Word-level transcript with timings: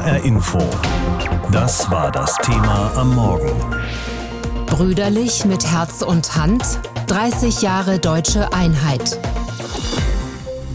HR 0.00 0.24
Info. 0.24 0.58
Das 1.52 1.90
war 1.90 2.10
das 2.10 2.34
Thema 2.38 2.90
am 2.96 3.14
Morgen. 3.14 3.50
Brüderlich 4.64 5.44
mit 5.44 5.70
Herz 5.70 6.00
und 6.00 6.36
Hand. 6.36 6.62
30 7.06 7.60
Jahre 7.60 7.98
deutsche 7.98 8.50
Einheit. 8.54 9.18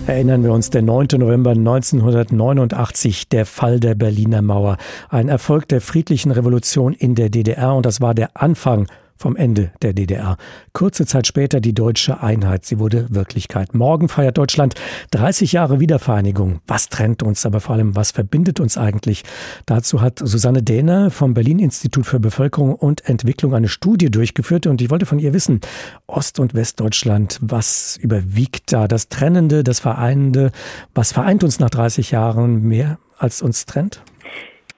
Erinnern 0.05 0.43
wir 0.43 0.51
uns, 0.51 0.69
der 0.69 0.83
9. 0.83 1.07
November 1.17 1.51
1989, 1.51 3.28
der 3.29 3.47
Fall 3.47 3.79
der 3.79 3.96
Berliner 3.96 4.43
Mauer. 4.43 4.78
Ein 5.10 5.28
Erfolg 5.28 5.67
der 5.69 5.81
friedlichen 5.81 6.29
Revolution 6.29 6.94
in 6.94 7.15
der 7.15 7.29
DDR 7.29 7.73
und 7.73 7.87
das 7.87 8.01
war 8.01 8.13
der 8.13 8.29
Anfang 8.35 8.85
vom 9.17 9.35
Ende 9.35 9.71
der 9.81 9.93
DDR. 9.93 10.37
Kurze 10.73 11.05
Zeit 11.05 11.27
später 11.27 11.61
die 11.61 11.73
deutsche 11.73 12.21
Einheit. 12.21 12.65
Sie 12.65 12.79
wurde 12.79 13.07
Wirklichkeit. 13.09 13.73
Morgen 13.73 14.09
feiert 14.09 14.37
Deutschland 14.37 14.75
30 15.11 15.53
Jahre 15.53 15.79
Wiedervereinigung. 15.79 16.59
Was 16.67 16.89
trennt 16.89 17.23
uns, 17.23 17.45
aber 17.45 17.61
vor 17.61 17.75
allem, 17.75 17.95
was 17.95 18.11
verbindet 18.11 18.59
uns 18.59 18.77
eigentlich? 18.77 19.23
Dazu 19.65 20.01
hat 20.01 20.20
Susanne 20.23 20.63
Dehner 20.63 21.11
vom 21.11 21.33
Berlin 21.33 21.59
Institut 21.59 22.05
für 22.05 22.20
Bevölkerung 22.20 22.75
und 22.75 23.07
Entwicklung 23.07 23.53
eine 23.53 23.70
Studie 23.70 24.11
durchgeführt 24.11 24.67
und 24.67 24.81
ich 24.81 24.89
wollte 24.89 25.05
von 25.05 25.20
ihr 25.20 25.34
wissen, 25.34 25.61
Ost- 26.07 26.39
und 26.39 26.53
Westdeutschland, 26.53 27.39
was 27.41 27.97
überwiegt 27.97 28.73
da? 28.73 28.87
Das 28.87 29.09
Trennende, 29.09 29.63
das 29.63 29.79
Vereinende, 29.79 30.51
was 30.93 31.11
vereint 31.11 31.43
uns 31.43 31.59
nach 31.59 31.70
30 31.70 32.11
Jahren 32.11 32.63
mehr 32.63 32.99
als 33.17 33.41
uns 33.41 33.65
trennt? 33.65 34.01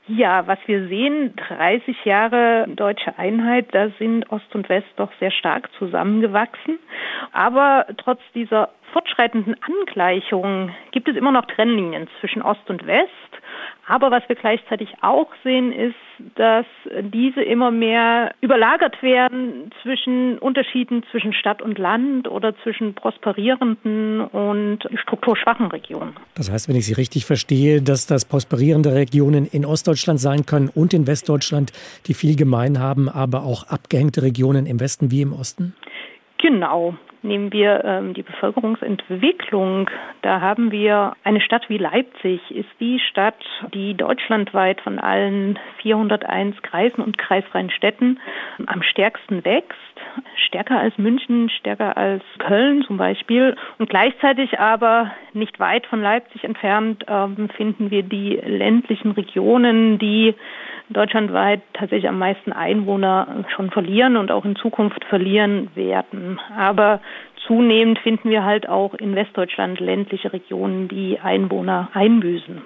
Ja, 0.10 0.48
was 0.48 0.60
wir 0.68 0.88
sehen, 0.88 1.36
30 1.36 2.06
Jahre 2.06 2.66
deutsche 2.70 3.18
Einheit, 3.18 3.68
da 3.74 3.90
sind 4.00 4.32
Ost 4.32 4.56
und 4.56 4.70
West 4.70 4.88
doch 4.96 5.12
sehr 5.20 5.32
stark 5.32 5.70
zusammengewachsen. 5.78 6.80
Aber 7.34 7.86
trotz 7.98 8.22
dieser 8.34 8.70
fortschreitenden 8.94 9.58
Angleichung 9.62 10.72
gibt 10.92 11.10
es 11.10 11.18
immer 11.18 11.34
noch 11.34 11.46
Trennlinien 11.46 12.08
zwischen 12.22 12.42
Ost 12.42 12.70
und 12.70 12.88
West. 12.88 13.12
Aber 13.90 14.12
was 14.12 14.22
wir 14.28 14.36
gleichzeitig 14.36 14.90
auch 15.02 15.30
sehen, 15.46 15.72
ist, 15.72 15.96
dass 16.36 16.66
diese 17.14 17.42
immer 17.42 17.72
mehr 17.72 18.34
überlagert 18.42 19.02
werden 19.02 19.72
zwischen 19.82 20.38
Unterschieden 20.40 21.04
zwischen 21.12 21.32
Stadt 21.32 21.62
und 21.62 21.78
Land 21.78 22.28
oder 22.28 22.54
zwischen 22.64 22.96
prosperierenden 22.96 24.22
und 24.22 24.80
strukturschwachen 24.96 25.68
Regionen. 25.68 26.16
Das 26.36 26.52
heißt, 26.52 26.68
wenn 26.68 26.76
ich 26.76 26.86
Sie 26.86 26.94
richtig 26.94 27.26
verstehe, 27.26 27.82
dass 27.82 28.08
das 28.08 28.26
prosperierende 28.26 28.94
Regionen 28.94 29.46
in 29.46 29.66
Ostdeutschland 29.66 30.20
sein 30.20 30.46
können 30.46 30.70
und 30.74 30.94
in 30.94 31.08
Westdeutschland, 31.08 31.72
die 32.08 32.14
viel 32.14 32.36
gemein 32.36 32.80
haben, 32.80 33.08
aber 33.08 33.44
auch 33.44 33.68
abgehängte 33.70 34.22
Regionen 34.22 34.66
im 34.66 34.82
Westen 34.82 35.12
wie 35.12 35.22
im 35.22 35.32
Osten? 35.32 35.74
Genau. 36.38 36.96
Nehmen 37.24 37.52
wir 37.52 37.84
ähm, 37.84 38.14
die 38.14 38.22
Bevölkerungsentwicklung. 38.22 39.90
Da 40.22 40.40
haben 40.40 40.72
wir 40.72 41.14
eine 41.24 41.42
Stadt 41.42 41.68
wie 41.68 41.80
Leipzig, 41.80 42.40
ist 42.52 42.70
die 42.80 43.00
Stadt, 43.00 43.44
die 43.74 43.96
deutschlandweit 43.96 44.80
von 44.82 45.00
allen 45.00 45.58
401 45.82 46.62
Kreisen 46.62 47.02
und 47.02 47.18
kreisfreien 47.18 47.72
Städten 47.72 48.20
am 48.68 48.84
stärksten 48.84 49.44
wächst. 49.44 49.76
Stärker 50.48 50.80
als 50.80 50.98
München, 50.98 51.50
stärker 51.50 51.98
als 51.98 52.24
Köln 52.40 52.84
zum 52.84 52.98
Beispiel. 52.98 53.56
Und 53.78 53.90
gleichzeitig 53.90 54.60
aber 54.60 55.12
nicht 55.34 55.60
weit 55.60 55.86
von 55.88 56.02
Leipzig 56.02 56.44
entfernt 56.44 57.04
ähm, 57.08 57.50
finden 57.56 57.92
wir 57.92 58.04
die 58.04 58.36
ländlichen 58.36 59.12
Regionen, 59.12 60.00
die 60.00 60.36
deutschlandweit 60.90 61.62
tatsächlich 61.74 62.08
am 62.08 62.20
meisten 62.20 62.54
Einwohner 62.54 63.46
schon 63.56 63.72
verlieren 63.72 64.16
und 64.16 64.32
auch 64.32 64.46
in 64.46 64.56
Zukunft 64.56 65.04
verlieren 65.06 65.70
werden. 65.76 66.40
Aber 66.56 67.02
zunehmend 67.46 68.00
finden 68.00 68.30
wir 68.30 68.44
halt 68.44 68.70
auch 68.70 68.94
in 68.94 69.16
Westdeutschland 69.16 69.80
ländliche 69.80 70.32
Regionen, 70.32 70.88
die 70.88 71.20
Einwohner 71.20 71.90
einbüßen. 71.94 72.62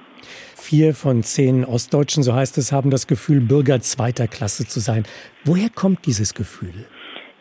Vier 0.55 0.93
von 0.93 1.23
zehn 1.23 1.65
Ostdeutschen, 1.65 2.21
so 2.21 2.33
heißt 2.33 2.57
es, 2.59 2.71
haben 2.71 2.91
das 2.91 3.07
Gefühl, 3.07 3.41
Bürger 3.41 3.81
zweiter 3.81 4.27
Klasse 4.27 4.67
zu 4.67 4.79
sein. 4.79 5.03
Woher 5.43 5.69
kommt 5.69 6.05
dieses 6.05 6.33
Gefühl? 6.35 6.85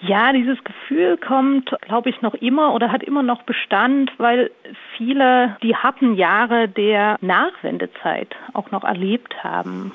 Ja, 0.02 0.32
dieses 0.32 0.62
Gefühl 0.64 1.18
kommt, 1.18 1.76
glaube 1.82 2.08
ich, 2.08 2.22
noch 2.22 2.32
immer 2.34 2.74
oder 2.74 2.90
hat 2.90 3.02
immer 3.02 3.22
noch 3.22 3.42
Bestand, 3.42 4.10
weil 4.16 4.50
viele 4.96 5.56
die 5.62 5.76
harten 5.76 6.14
Jahre 6.14 6.68
der 6.68 7.18
Nachwendezeit 7.20 8.34
auch 8.54 8.70
noch 8.70 8.84
erlebt 8.84 9.44
haben. 9.44 9.92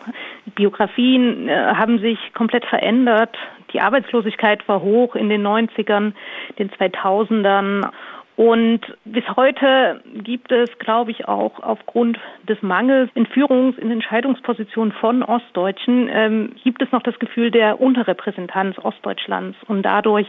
Biografien 0.54 1.50
äh, 1.50 1.74
haben 1.76 1.98
sich 2.00 2.20
komplett 2.36 2.66
verändert. 2.66 3.36
Die 3.74 3.82
Arbeitslosigkeit 3.82 4.68
war 4.68 4.82
hoch 4.82 5.16
in 5.16 5.30
den 5.30 5.46
90ern, 5.46 6.14
den 6.60 6.70
2000ern 6.70 7.90
und 8.36 8.82
bis 9.06 9.24
heute 9.38 10.02
gibt 10.24 10.52
es, 10.52 10.70
glaube 10.80 11.12
ich, 11.12 11.28
auch 11.28 11.62
aufgrund 11.62 12.18
des 12.48 12.62
Mangels 12.62 13.10
in 13.16 13.26
Führungs-, 13.28 13.78
in 13.78 13.92
Entscheidungspositionen 13.92 14.92
von 14.94 15.24
Ostdeutschen, 15.24 16.10
ähm, 16.12 16.56
gibt 16.64 16.82
es 16.82 16.92
noch 16.92 17.02
das 17.02 17.18
Gefühl 17.20 17.52
der 17.52 17.80
Unterrepräsentanz 17.80 18.78
Ostdeutschlands 18.80 19.58
und 19.68 19.84
dadurch 19.84 20.28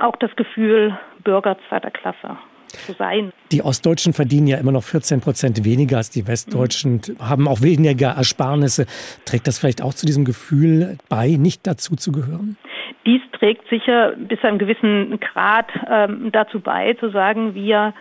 auch 0.00 0.16
das 0.16 0.34
Gefühl 0.36 0.98
Bürger 1.22 1.58
zweiter 1.68 1.90
Klasse 1.90 2.38
zu 2.68 2.92
sein. 2.92 3.32
Die 3.52 3.62
Ostdeutschen 3.62 4.12
verdienen 4.12 4.46
ja 4.46 4.58
immer 4.58 4.72
noch 4.72 4.84
14 4.84 5.20
Prozent 5.20 5.64
weniger 5.64 5.98
als 5.98 6.10
die 6.10 6.26
Westdeutschen, 6.26 7.00
mhm. 7.06 7.28
haben 7.28 7.48
auch 7.48 7.62
weniger 7.62 8.10
Ersparnisse. 8.10 8.86
Trägt 9.24 9.46
das 9.46 9.58
vielleicht 9.58 9.82
auch 9.82 9.94
zu 9.94 10.06
diesem 10.06 10.24
Gefühl 10.24 10.98
bei, 11.08 11.28
nicht 11.30 11.66
dazu 11.66 11.96
zu 11.96 12.12
gehören? 12.12 12.56
Dies 13.08 13.22
trägt 13.32 13.66
sicher 13.70 14.12
bis 14.18 14.38
zu 14.38 14.46
einem 14.46 14.58
gewissen 14.58 15.18
Grad 15.18 15.70
ähm, 15.90 16.30
dazu 16.30 16.60
bei, 16.60 16.92
zu 16.92 17.08
sagen, 17.08 17.54
wir 17.54 17.94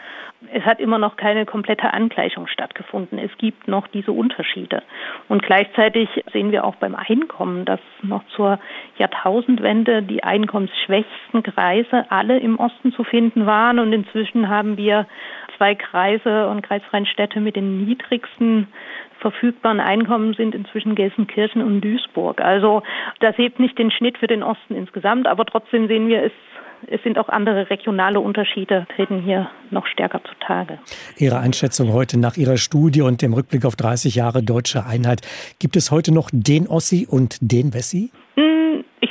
es 0.53 0.63
hat 0.63 0.79
immer 0.79 0.99
noch 0.99 1.15
keine 1.15 1.45
komplette 1.45 1.93
Angleichung 1.93 2.47
stattgefunden. 2.47 3.17
Es 3.17 3.35
gibt 3.37 3.67
noch 3.67 3.87
diese 3.87 4.11
Unterschiede. 4.11 4.83
Und 5.29 5.41
gleichzeitig 5.41 6.09
sehen 6.31 6.51
wir 6.51 6.63
auch 6.63 6.75
beim 6.75 6.93
Einkommen, 6.93 7.65
dass 7.65 7.79
noch 8.03 8.23
zur 8.35 8.59
Jahrtausendwende 8.97 10.03
die 10.03 10.23
einkommensschwächsten 10.23 11.41
Kreise 11.41 12.05
alle 12.09 12.37
im 12.37 12.59
Osten 12.59 12.91
zu 12.91 13.03
finden 13.03 13.45
waren. 13.47 13.79
Und 13.79 13.93
inzwischen 13.93 14.47
haben 14.47 14.77
wir 14.77 15.07
zwei 15.57 15.73
Kreise 15.73 16.47
und 16.49 16.61
kreisfreien 16.61 17.07
Städte 17.07 17.39
mit 17.39 17.55
den 17.55 17.85
niedrigsten 17.85 18.67
verfügbaren 19.19 19.79
Einkommen 19.79 20.33
sind 20.33 20.55
inzwischen 20.55 20.95
Gelsenkirchen 20.95 21.61
und 21.61 21.81
Duisburg. 21.81 22.41
Also 22.41 22.83
das 23.19 23.37
hebt 23.37 23.59
nicht 23.59 23.77
den 23.77 23.91
Schnitt 23.91 24.17
für 24.17 24.27
den 24.27 24.43
Osten 24.43 24.75
insgesamt, 24.75 25.27
aber 25.27 25.45
trotzdem 25.45 25.87
sehen 25.87 26.07
wir, 26.07 26.23
es 26.23 26.31
es 26.85 27.01
sind 27.03 27.17
auch 27.17 27.29
andere 27.29 27.69
regionale 27.69 28.19
Unterschiede, 28.19 28.85
treten 28.95 29.21
hier 29.21 29.49
noch 29.71 29.87
stärker 29.87 30.21
zutage. 30.23 30.79
Ihre 31.17 31.39
Einschätzung 31.39 31.91
heute 31.91 32.19
nach 32.19 32.37
Ihrer 32.37 32.57
Studie 32.57 33.01
und 33.01 33.21
dem 33.21 33.33
Rückblick 33.33 33.65
auf 33.65 33.75
30 33.75 34.13
Jahre 34.15 34.43
deutsche 34.43 34.85
Einheit. 34.85 35.21
Gibt 35.59 35.75
es 35.75 35.89
heute 35.89 36.13
noch 36.13 36.29
den 36.31 36.67
Ossi 36.67 37.07
und 37.09 37.37
den 37.41 37.73
Wessi? 37.73 38.11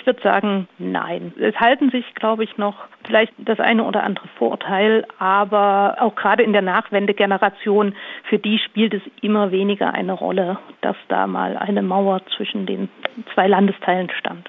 Ich 0.07 0.09
würde 0.09 0.23
sagen, 0.23 0.69
nein. 0.79 1.33
Es 1.37 1.57
halten 1.57 1.91
sich, 1.91 2.15
glaube 2.15 2.45
ich, 2.45 2.57
noch 2.59 2.77
vielleicht 3.05 3.33
das 3.39 3.59
eine 3.59 3.83
oder 3.83 4.05
andere 4.05 4.29
Vorteil, 4.39 5.05
aber 5.19 5.97
auch 5.99 6.15
gerade 6.15 6.45
in 6.45 6.53
der 6.53 6.63
Nachwendegeneration, 6.63 7.93
für 8.23 8.39
die 8.39 8.61
spielt 8.61 8.95
es 8.95 9.03
immer 9.21 9.51
weniger 9.51 9.93
eine 9.93 10.13
Rolle, 10.13 10.59
dass 10.81 10.95
da 11.09 11.27
mal 11.27 11.57
eine 11.57 11.83
Mauer 11.83 12.21
zwischen 12.37 12.67
den 12.67 12.89
zwei 13.35 13.49
Landesteilen 13.49 14.09
stand. 14.11 14.49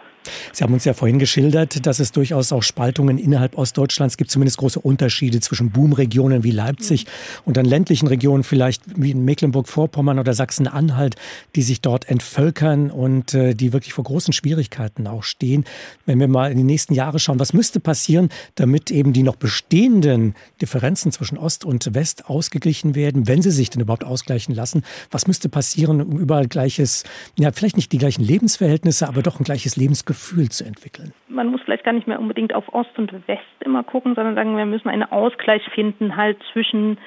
Sie 0.53 0.63
haben 0.63 0.73
uns 0.73 0.85
ja 0.85 0.93
vorhin 0.93 1.19
geschildert, 1.19 1.85
dass 1.85 1.99
es 1.99 2.11
durchaus 2.11 2.51
auch 2.51 2.63
Spaltungen 2.63 3.17
innerhalb 3.17 3.57
Ostdeutschlands 3.57 4.17
gibt, 4.17 4.31
zumindest 4.31 4.57
große 4.57 4.79
Unterschiede 4.79 5.39
zwischen 5.39 5.71
Boomregionen 5.71 6.43
wie 6.43 6.51
Leipzig 6.51 7.05
und 7.45 7.57
dann 7.57 7.65
ländlichen 7.65 8.07
Regionen 8.07 8.43
vielleicht 8.43 8.81
wie 8.95 9.13
Mecklenburg-Vorpommern 9.13 10.19
oder 10.19 10.33
Sachsen-Anhalt, 10.33 11.15
die 11.55 11.61
sich 11.61 11.81
dort 11.81 12.09
entvölkern 12.09 12.91
und 12.91 13.33
äh, 13.33 13.53
die 13.53 13.73
wirklich 13.73 13.93
vor 13.93 14.03
großen 14.03 14.33
Schwierigkeiten 14.33 15.07
auch 15.07 15.23
stehen. 15.23 15.65
Wenn 16.05 16.19
wir 16.19 16.27
mal 16.27 16.51
in 16.51 16.57
die 16.57 16.63
nächsten 16.63 16.94
Jahre 16.94 17.19
schauen, 17.19 17.39
was 17.39 17.53
müsste 17.53 17.79
passieren, 17.79 18.29
damit 18.55 18.91
eben 18.91 19.13
die 19.13 19.23
noch 19.23 19.35
bestehenden 19.35 20.35
Differenzen 20.61 21.11
zwischen 21.11 21.38
Ost 21.38 21.65
und 21.65 21.94
West 21.94 22.29
ausgeglichen 22.29 22.95
werden, 22.95 23.27
wenn 23.27 23.41
sie 23.41 23.51
sich 23.51 23.69
denn 23.69 23.81
überhaupt 23.81 24.03
ausgleichen 24.03 24.53
lassen? 24.53 24.83
Was 25.11 25.27
müsste 25.27 25.49
passieren, 25.49 26.01
um 26.01 26.19
überall 26.19 26.47
gleiches, 26.47 27.03
ja, 27.38 27.51
vielleicht 27.51 27.77
nicht 27.77 27.91
die 27.91 27.97
gleichen 27.97 28.24
Lebensverhältnisse, 28.24 29.07
aber 29.07 29.21
doch 29.21 29.39
ein 29.39 29.44
gleiches 29.44 29.75
Lebensgefühl 29.75 30.16
Gefühl 30.17 30.49
zu 30.49 30.65
entwickeln? 30.65 31.13
Man 31.27 31.47
muss 31.47 31.61
vielleicht 31.61 31.83
gar 31.83 31.93
nicht 31.93 32.07
mehr 32.07 32.19
unbedingt 32.19 32.53
auf 32.53 32.73
Ost 32.73 32.97
und 32.97 33.13
West 33.27 33.43
immer 33.59 33.83
gucken, 33.83 34.15
sondern 34.15 34.33
sagen, 34.33 34.57
wir 34.57 34.65
müssen 34.65 34.89
einen 34.89 35.03
Ausgleich 35.03 35.61
finden 35.75 36.15
halt 36.15 36.37
zwischen 36.51 36.97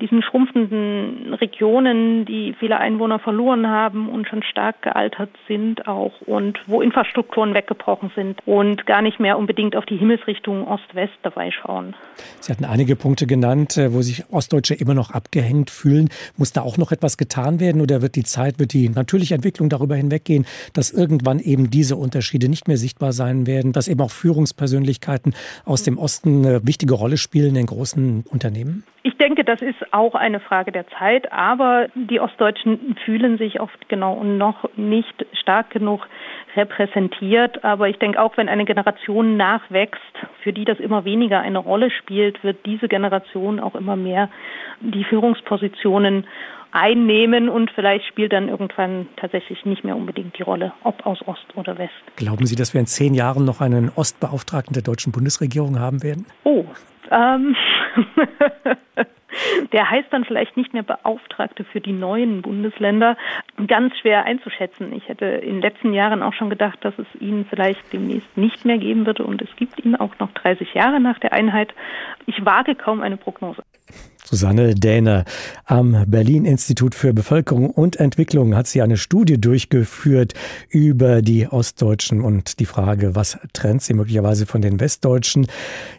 diesen 0.00 0.22
schrumpfenden 0.22 1.34
Regionen, 1.34 2.24
die 2.24 2.54
viele 2.58 2.78
Einwohner 2.78 3.18
verloren 3.18 3.68
haben 3.68 4.08
und 4.08 4.28
schon 4.28 4.42
stark 4.42 4.82
gealtert 4.82 5.30
sind 5.46 5.86
auch 5.88 6.20
und 6.22 6.58
wo 6.66 6.80
Infrastrukturen 6.80 7.54
weggebrochen 7.54 8.10
sind 8.14 8.40
und 8.46 8.86
gar 8.86 9.02
nicht 9.02 9.20
mehr 9.20 9.38
unbedingt 9.38 9.76
auf 9.76 9.86
die 9.86 9.96
Himmelsrichtung 9.96 10.66
Ost-West 10.66 11.14
dabei 11.22 11.50
schauen. 11.50 11.94
Sie 12.40 12.52
hatten 12.52 12.64
einige 12.64 12.96
Punkte 12.96 13.26
genannt, 13.26 13.76
äh, 13.76 13.92
wo 13.92 14.02
sich 14.02 14.24
Ostdeutsche 14.30 14.74
immer 14.74 14.94
noch 14.94 15.10
abgehängt 15.10 15.70
fühlen. 15.70 16.08
Muss 16.36 16.52
da 16.52 16.62
auch 16.62 16.78
noch 16.78 16.92
etwas 16.92 17.16
getan 17.16 17.60
werden 17.60 17.80
oder 17.80 18.02
wird 18.02 18.16
die 18.16 18.24
Zeit, 18.24 18.58
wird 18.58 18.72
die 18.72 18.88
natürliche 18.88 19.34
Entwicklung 19.34 19.68
darüber 19.68 19.96
hinweggehen, 19.96 20.46
dass 20.74 20.90
irgendwann 20.90 21.40
eben 21.40 21.70
diese 21.70 21.96
Unterschiede 21.96 22.48
nicht 22.48 22.68
mehr 22.68 22.76
sichtbar 22.76 23.12
sein 23.12 23.46
werden, 23.46 23.72
dass 23.72 23.88
eben 23.88 24.00
auch 24.00 24.10
Führungspersönlichkeiten 24.10 25.34
aus 25.64 25.82
dem 25.82 25.98
Osten 25.98 26.46
eine 26.46 26.66
wichtige 26.66 26.94
Rolle 26.94 27.16
spielen 27.16 27.56
in 27.56 27.66
großen 27.66 28.24
Unternehmen? 28.30 28.84
Ich 29.02 29.16
denke, 29.16 29.44
das 29.44 29.62
ist 29.62 29.87
auch 29.92 30.14
eine 30.14 30.40
Frage 30.40 30.72
der 30.72 30.86
Zeit, 30.88 31.32
aber 31.32 31.88
die 31.94 32.20
Ostdeutschen 32.20 32.96
fühlen 33.04 33.38
sich 33.38 33.60
oft 33.60 33.88
genau 33.88 34.22
noch 34.24 34.68
nicht 34.76 35.26
stark 35.32 35.70
genug 35.70 36.06
repräsentiert. 36.56 37.64
Aber 37.64 37.88
ich 37.88 37.98
denke 37.98 38.20
auch, 38.20 38.36
wenn 38.36 38.48
eine 38.48 38.64
Generation 38.64 39.36
nachwächst, 39.36 40.00
für 40.42 40.52
die 40.52 40.64
das 40.64 40.80
immer 40.80 41.04
weniger 41.04 41.40
eine 41.40 41.58
Rolle 41.58 41.90
spielt, 41.90 42.42
wird 42.44 42.64
diese 42.66 42.88
Generation 42.88 43.60
auch 43.60 43.74
immer 43.74 43.96
mehr 43.96 44.28
die 44.80 45.04
Führungspositionen 45.04 46.26
einnehmen 46.70 47.48
und 47.48 47.70
vielleicht 47.70 48.06
spielt 48.06 48.32
dann 48.32 48.48
irgendwann 48.48 49.08
tatsächlich 49.16 49.64
nicht 49.64 49.84
mehr 49.84 49.96
unbedingt 49.96 50.38
die 50.38 50.42
Rolle, 50.42 50.72
ob 50.84 51.06
aus 51.06 51.26
Ost 51.26 51.46
oder 51.54 51.78
West. 51.78 51.94
Glauben 52.16 52.46
Sie, 52.46 52.56
dass 52.56 52.74
wir 52.74 52.80
in 52.80 52.86
zehn 52.86 53.14
Jahren 53.14 53.44
noch 53.44 53.60
einen 53.60 53.90
Ostbeauftragten 53.94 54.74
der 54.74 54.82
deutschen 54.82 55.12
Bundesregierung 55.12 55.78
haben 55.78 56.02
werden? 56.02 56.26
Oh, 56.44 56.64
ähm, 57.10 57.56
der 59.72 59.90
heißt 59.90 60.12
dann 60.12 60.24
vielleicht 60.24 60.56
nicht 60.56 60.72
mehr 60.72 60.82
Beauftragte 60.82 61.64
für 61.64 61.80
die 61.80 61.92
neuen 61.92 62.42
Bundesländer. 62.42 63.16
Ganz 63.66 63.96
schwer 63.98 64.24
einzuschätzen. 64.24 64.92
Ich 64.92 65.08
hätte 65.08 65.26
in 65.26 65.54
den 65.54 65.62
letzten 65.62 65.92
Jahren 65.92 66.22
auch 66.22 66.34
schon 66.34 66.50
gedacht, 66.50 66.78
dass 66.82 66.98
es 66.98 67.06
ihn 67.20 67.46
vielleicht 67.48 67.92
demnächst 67.92 68.36
nicht 68.36 68.64
mehr 68.64 68.78
geben 68.78 69.06
würde 69.06 69.24
und 69.24 69.42
es 69.42 69.54
gibt 69.56 69.84
ihn 69.84 69.96
auch 69.96 70.18
noch 70.18 70.32
30 70.32 70.74
Jahre 70.74 71.00
nach 71.00 71.18
der 71.18 71.32
Einheit. 71.32 71.74
Ich 72.26 72.44
wage 72.44 72.74
kaum 72.74 73.02
eine 73.02 73.16
Prognose. 73.16 73.62
Susanne 74.28 74.74
Dähner 74.74 75.24
am 75.64 76.04
Berlin 76.06 76.44
Institut 76.44 76.94
für 76.94 77.14
Bevölkerung 77.14 77.70
und 77.70 77.96
Entwicklung 77.96 78.54
hat 78.54 78.66
sie 78.66 78.82
eine 78.82 78.98
Studie 78.98 79.40
durchgeführt 79.40 80.34
über 80.68 81.22
die 81.22 81.48
Ostdeutschen 81.48 82.20
und 82.20 82.60
die 82.60 82.66
Frage, 82.66 83.14
was 83.14 83.38
trennt 83.54 83.80
sie 83.80 83.94
möglicherweise 83.94 84.44
von 84.44 84.60
den 84.60 84.80
Westdeutschen. 84.80 85.46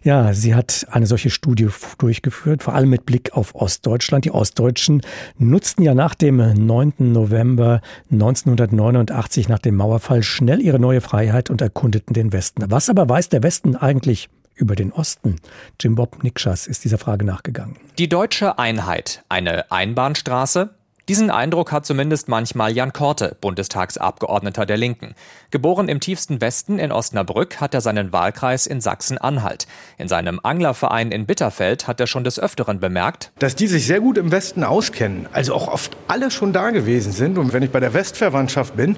Ja, 0.03 0.33
sie 0.33 0.53
hat 0.53 0.85
eine 0.91 1.07
solche 1.07 1.31
Studie 1.31 1.69
durchgeführt, 1.97 2.61
vor 2.61 2.75
allem 2.75 2.91
mit 2.91 3.07
Blick 3.07 3.33
auf 3.33 3.55
Ostdeutschland. 3.55 4.25
Die 4.25 4.31
Ostdeutschen 4.31 5.01
nutzten 5.39 5.81
ja 5.81 5.95
nach 5.95 6.13
dem 6.13 6.37
9. 6.37 6.93
November 6.99 7.81
1989, 8.11 9.49
nach 9.49 9.59
dem 9.59 9.75
Mauerfall, 9.75 10.21
schnell 10.21 10.61
ihre 10.61 10.79
neue 10.79 11.01
Freiheit 11.01 11.49
und 11.49 11.61
erkundeten 11.61 12.13
den 12.13 12.31
Westen. 12.31 12.63
Was 12.69 12.91
aber 12.91 13.09
weiß 13.09 13.29
der 13.29 13.41
Westen 13.41 13.75
eigentlich 13.75 14.29
über 14.59 14.75
den 14.75 14.91
Osten? 14.91 15.37
Jim 15.79 15.95
Bob 15.95 16.23
Nikschas 16.23 16.67
ist 16.67 16.83
dieser 16.83 16.97
Frage 16.97 17.25
nachgegangen. 17.25 17.77
Die 17.97 18.09
deutsche 18.09 18.59
Einheit, 18.59 19.23
eine 19.29 19.71
Einbahnstraße, 19.71 20.69
diesen 21.09 21.31
Eindruck 21.31 21.71
hat 21.71 21.87
zumindest 21.87 22.27
manchmal 22.27 22.71
Jan 22.71 22.93
Korte, 22.93 23.35
Bundestagsabgeordneter 23.41 24.67
der 24.67 24.77
Linken. 24.77 25.15
Geboren 25.49 25.89
im 25.89 25.99
tiefsten 25.99 26.39
Westen 26.39 26.77
in 26.77 26.91
Osnabrück 26.91 27.59
hat 27.59 27.73
er 27.73 27.81
seinen 27.81 28.13
Wahlkreis 28.13 28.67
in 28.67 28.79
Sachsen-Anhalt. 28.79 29.65
In 29.97 30.07
seinem 30.07 30.39
Anglerverein 30.43 31.11
in 31.11 31.25
Bitterfeld 31.25 31.87
hat 31.87 31.99
er 31.99 32.05
schon 32.05 32.23
des 32.23 32.39
Öfteren 32.39 32.79
bemerkt, 32.79 33.31
dass 33.39 33.55
die 33.55 33.65
sich 33.65 33.87
sehr 33.87 34.01
gut 34.01 34.19
im 34.19 34.31
Westen 34.31 34.63
auskennen, 34.63 35.27
also 35.33 35.55
auch 35.55 35.67
oft 35.67 35.97
alle 36.07 36.29
schon 36.29 36.53
da 36.53 36.69
gewesen 36.69 37.11
sind. 37.11 37.39
Und 37.39 37.53
wenn 37.53 37.63
ich 37.63 37.71
bei 37.71 37.79
der 37.79 37.95
Westverwandtschaft 37.95 38.75
bin, 38.75 38.95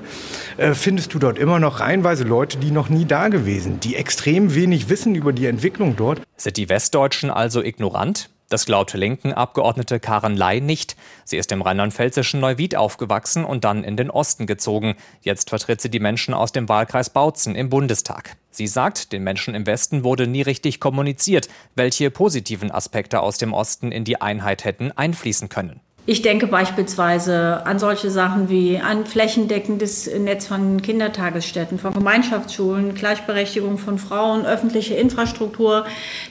äh, 0.57 0.73
findest 0.73 1.13
du 1.13 1.19
dort 1.19 1.39
immer 1.39 1.61
noch 1.61 1.79
reihenweise 1.79 2.25
Leute, 2.25 2.57
die 2.57 2.71
noch 2.71 2.89
nie 2.89 3.05
da 3.05 3.29
gewesen, 3.29 3.79
die 3.79 3.95
extrem 3.95 4.53
wenig 4.53 4.89
wissen 4.89 5.15
über 5.15 5.31
die 5.31 5.45
Entwicklung 5.45 5.95
dort. 5.95 6.19
Sind 6.35 6.57
die 6.57 6.67
Westdeutschen 6.67 7.29
also 7.29 7.63
ignorant? 7.63 8.30
Das 8.51 8.65
glaubt 8.65 8.93
Linken-Abgeordnete 8.93 10.01
Karen 10.01 10.35
Ley 10.35 10.59
nicht. 10.59 10.97
Sie 11.23 11.37
ist 11.37 11.53
im 11.53 11.61
rheinland-pfälzischen 11.61 12.41
Neuwied 12.41 12.75
aufgewachsen 12.75 13.45
und 13.45 13.63
dann 13.63 13.85
in 13.85 13.95
den 13.95 14.09
Osten 14.09 14.45
gezogen. 14.45 14.97
Jetzt 15.21 15.49
vertritt 15.49 15.79
sie 15.79 15.89
die 15.89 16.01
Menschen 16.01 16.33
aus 16.33 16.51
dem 16.51 16.67
Wahlkreis 16.67 17.11
Bautzen 17.11 17.55
im 17.55 17.69
Bundestag. 17.69 18.35
Sie 18.49 18.67
sagt, 18.67 19.13
den 19.13 19.23
Menschen 19.23 19.55
im 19.55 19.65
Westen 19.65 20.03
wurde 20.03 20.27
nie 20.27 20.41
richtig 20.41 20.81
kommuniziert, 20.81 21.47
welche 21.75 22.11
positiven 22.11 22.71
Aspekte 22.71 23.21
aus 23.21 23.37
dem 23.37 23.53
Osten 23.53 23.93
in 23.93 24.03
die 24.03 24.19
Einheit 24.19 24.65
hätten 24.65 24.91
einfließen 24.91 25.47
können. 25.47 25.79
Ich 26.11 26.21
denke 26.21 26.45
beispielsweise 26.45 27.65
an 27.65 27.79
solche 27.79 28.11
Sachen 28.11 28.49
wie 28.49 28.77
ein 28.79 29.05
flächendeckendes 29.05 30.13
Netz 30.19 30.45
von 30.45 30.81
Kindertagesstätten, 30.81 31.79
von 31.79 31.93
Gemeinschaftsschulen, 31.93 32.95
Gleichberechtigung 32.95 33.77
von 33.77 33.97
Frauen, 33.97 34.45
öffentliche 34.45 34.93
Infrastruktur. 34.95 35.85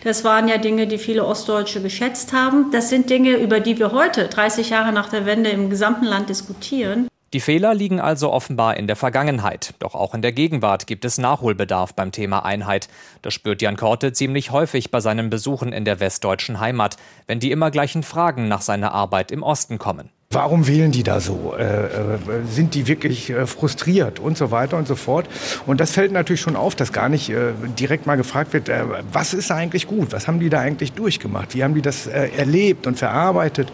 Das 0.04 0.22
waren 0.22 0.48
ja 0.48 0.58
Dinge, 0.58 0.86
die 0.86 0.98
viele 0.98 1.24
Ostdeutsche 1.24 1.80
geschätzt 1.80 2.34
haben. 2.34 2.70
Das 2.72 2.90
sind 2.90 3.08
Dinge, 3.08 3.36
über 3.38 3.58
die 3.58 3.78
wir 3.78 3.92
heute, 3.92 4.28
30 4.28 4.68
Jahre 4.68 4.92
nach 4.92 5.08
der 5.08 5.24
Wende, 5.24 5.48
im 5.48 5.70
gesamten 5.70 6.04
Land 6.04 6.28
diskutieren. 6.28 7.09
Die 7.32 7.38
Fehler 7.38 7.74
liegen 7.74 8.00
also 8.00 8.32
offenbar 8.32 8.76
in 8.76 8.88
der 8.88 8.96
Vergangenheit. 8.96 9.74
Doch 9.78 9.94
auch 9.94 10.14
in 10.14 10.22
der 10.22 10.32
Gegenwart 10.32 10.88
gibt 10.88 11.04
es 11.04 11.16
Nachholbedarf 11.16 11.94
beim 11.94 12.10
Thema 12.10 12.44
Einheit. 12.44 12.88
Das 13.22 13.34
spürt 13.34 13.62
Jan 13.62 13.76
Korte 13.76 14.12
ziemlich 14.12 14.50
häufig 14.50 14.90
bei 14.90 15.00
seinen 15.00 15.30
Besuchen 15.30 15.72
in 15.72 15.84
der 15.84 16.00
westdeutschen 16.00 16.58
Heimat, 16.58 16.96
wenn 17.28 17.38
die 17.38 17.52
immer 17.52 17.70
gleichen 17.70 18.02
Fragen 18.02 18.48
nach 18.48 18.62
seiner 18.62 18.92
Arbeit 18.92 19.30
im 19.30 19.44
Osten 19.44 19.78
kommen. 19.78 20.10
Warum 20.32 20.68
wählen 20.68 20.92
die 20.92 21.02
da 21.02 21.20
so? 21.20 21.54
Äh, 21.58 21.86
äh, 21.86 22.18
sind 22.48 22.74
die 22.74 22.86
wirklich 22.86 23.30
äh, 23.30 23.46
frustriert 23.46 24.20
und 24.20 24.36
so 24.36 24.52
weiter 24.52 24.76
und 24.76 24.86
so 24.86 24.94
fort? 24.94 25.28
Und 25.66 25.80
das 25.80 25.90
fällt 25.90 26.12
natürlich 26.12 26.40
schon 26.40 26.54
auf, 26.54 26.76
dass 26.76 26.92
gar 26.92 27.08
nicht 27.08 27.30
äh, 27.30 27.52
direkt 27.78 28.06
mal 28.06 28.16
gefragt 28.16 28.52
wird, 28.52 28.68
äh, 28.68 28.84
was 29.12 29.34
ist 29.34 29.50
da 29.50 29.56
eigentlich 29.56 29.88
gut? 29.88 30.12
Was 30.12 30.28
haben 30.28 30.38
die 30.38 30.48
da 30.48 30.60
eigentlich 30.60 30.92
durchgemacht? 30.92 31.54
Wie 31.54 31.64
haben 31.64 31.74
die 31.74 31.82
das 31.82 32.06
äh, 32.06 32.28
erlebt 32.36 32.86
und 32.86 32.96
verarbeitet? 32.96 33.72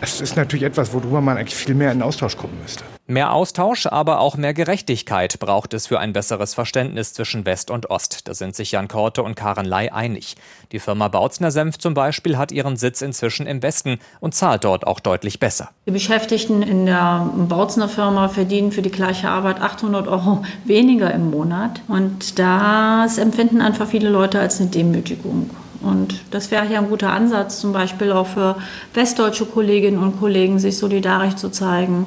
Das 0.00 0.20
ist 0.20 0.36
natürlich 0.36 0.64
etwas, 0.64 0.92
worüber 0.92 1.20
man 1.20 1.38
eigentlich 1.38 1.56
viel 1.56 1.74
mehr 1.74 1.90
in 1.90 2.02
Austausch 2.02 2.36
kommen 2.36 2.56
müsste. 2.62 2.84
Mehr 3.08 3.32
Austausch, 3.32 3.86
aber 3.86 4.18
auch 4.18 4.36
mehr 4.36 4.52
Gerechtigkeit 4.52 5.38
braucht 5.38 5.74
es 5.74 5.86
für 5.86 6.00
ein 6.00 6.12
besseres 6.12 6.54
Verständnis 6.54 7.12
zwischen 7.12 7.46
West 7.46 7.70
und 7.70 7.88
Ost. 7.88 8.26
Da 8.26 8.34
sind 8.34 8.56
sich 8.56 8.72
Jan 8.72 8.88
Korte 8.88 9.22
und 9.22 9.36
Karen 9.36 9.64
Ley 9.64 9.90
einig. 9.90 10.34
Die 10.72 10.80
Firma 10.80 11.06
Bautzner 11.06 11.52
Senf 11.52 11.78
zum 11.78 11.94
Beispiel 11.94 12.36
hat 12.36 12.50
ihren 12.50 12.74
Sitz 12.74 13.02
inzwischen 13.02 13.46
im 13.46 13.62
Westen 13.62 14.00
und 14.18 14.34
zahlt 14.34 14.64
dort 14.64 14.88
auch 14.88 14.98
deutlich 14.98 15.38
besser. 15.38 15.68
Die 15.86 15.92
Beschäftigten 15.92 16.62
in 16.62 16.86
der 16.86 17.30
Bautzner 17.48 17.88
Firma 17.88 18.26
verdienen 18.26 18.72
für 18.72 18.82
die 18.82 18.90
gleiche 18.90 19.28
Arbeit 19.28 19.60
800 19.60 20.08
Euro 20.08 20.44
weniger 20.64 21.14
im 21.14 21.30
Monat. 21.30 21.82
Und 21.86 22.40
das 22.40 23.18
empfinden 23.18 23.60
einfach 23.60 23.86
viele 23.86 24.08
Leute 24.08 24.40
als 24.40 24.60
eine 24.60 24.70
Demütigung. 24.70 25.50
Und 25.80 26.24
das 26.32 26.50
wäre 26.50 26.66
hier 26.66 26.78
ein 26.78 26.88
guter 26.88 27.12
Ansatz, 27.12 27.60
zum 27.60 27.72
Beispiel 27.72 28.10
auch 28.10 28.26
für 28.26 28.56
westdeutsche 28.94 29.46
Kolleginnen 29.46 29.98
und 29.98 30.18
Kollegen, 30.18 30.58
sich 30.58 30.76
solidarisch 30.76 31.36
zu 31.36 31.50
zeigen 31.50 32.06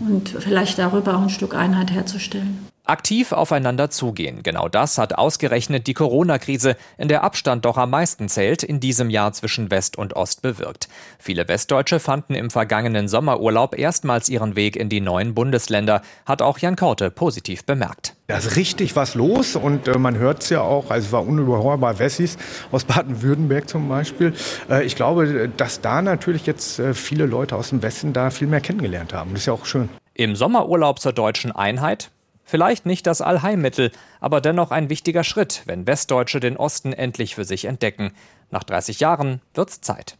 und 0.00 0.28
vielleicht 0.28 0.78
darüber 0.78 1.16
auch 1.16 1.22
ein 1.22 1.30
Stück 1.30 1.54
Einheit 1.54 1.90
herzustellen. 1.90 2.66
Aktiv 2.88 3.32
aufeinander 3.32 3.90
zugehen. 3.90 4.42
Genau 4.42 4.68
das 4.68 4.98
hat 4.98 5.16
ausgerechnet 5.16 5.86
die 5.86 5.94
Corona-Krise, 5.94 6.76
in 6.96 7.08
der 7.08 7.22
Abstand 7.22 7.64
doch 7.64 7.76
am 7.76 7.90
meisten 7.90 8.28
zählt, 8.28 8.62
in 8.62 8.80
diesem 8.80 9.10
Jahr 9.10 9.32
zwischen 9.32 9.70
West 9.70 9.98
und 9.98 10.16
Ost 10.16 10.42
bewirkt. 10.42 10.88
Viele 11.18 11.46
Westdeutsche 11.48 12.00
fanden 12.00 12.34
im 12.34 12.50
vergangenen 12.50 13.06
Sommerurlaub 13.08 13.78
erstmals 13.78 14.28
ihren 14.28 14.56
Weg 14.56 14.76
in 14.76 14.88
die 14.88 15.00
neuen 15.00 15.34
Bundesländer, 15.34 16.02
hat 16.24 16.40
auch 16.40 16.58
Jan 16.58 16.76
Korte 16.76 17.10
positiv 17.10 17.64
bemerkt. 17.64 18.14
Da 18.26 18.36
ist 18.38 18.56
richtig 18.56 18.96
was 18.96 19.14
los 19.14 19.56
und 19.56 19.88
äh, 19.88 19.98
man 19.98 20.18
hört 20.18 20.42
es 20.42 20.50
ja 20.50 20.60
auch, 20.60 20.90
also 20.90 21.06
es 21.06 21.12
war 21.12 21.26
unüberhörbar 21.26 21.98
Wessis 21.98 22.36
aus 22.70 22.84
Baden-Württemberg 22.84 23.68
zum 23.68 23.88
Beispiel. 23.88 24.34
Äh, 24.68 24.84
ich 24.84 24.96
glaube, 24.96 25.50
dass 25.56 25.80
da 25.80 26.02
natürlich 26.02 26.46
jetzt 26.46 26.78
äh, 26.78 26.92
viele 26.94 27.26
Leute 27.26 27.56
aus 27.56 27.70
dem 27.70 27.82
Westen 27.82 28.12
da 28.12 28.30
viel 28.30 28.46
mehr 28.46 28.60
kennengelernt 28.60 29.14
haben. 29.14 29.30
Das 29.32 29.40
ist 29.40 29.46
ja 29.46 29.52
auch 29.52 29.64
schön. 29.64 29.88
Im 30.14 30.36
Sommerurlaub 30.36 31.00
zur 31.00 31.12
deutschen 31.12 31.52
Einheit 31.52 32.10
Vielleicht 32.48 32.86
nicht 32.86 33.06
das 33.06 33.20
Allheilmittel, 33.20 33.92
aber 34.20 34.40
dennoch 34.40 34.70
ein 34.70 34.88
wichtiger 34.88 35.22
Schritt, 35.22 35.64
wenn 35.66 35.86
Westdeutsche 35.86 36.40
den 36.40 36.56
Osten 36.56 36.94
endlich 36.94 37.34
für 37.34 37.44
sich 37.44 37.66
entdecken. 37.66 38.14
Nach 38.50 38.64
30 38.64 39.00
Jahren 39.00 39.42
wird's 39.52 39.82
Zeit. 39.82 40.16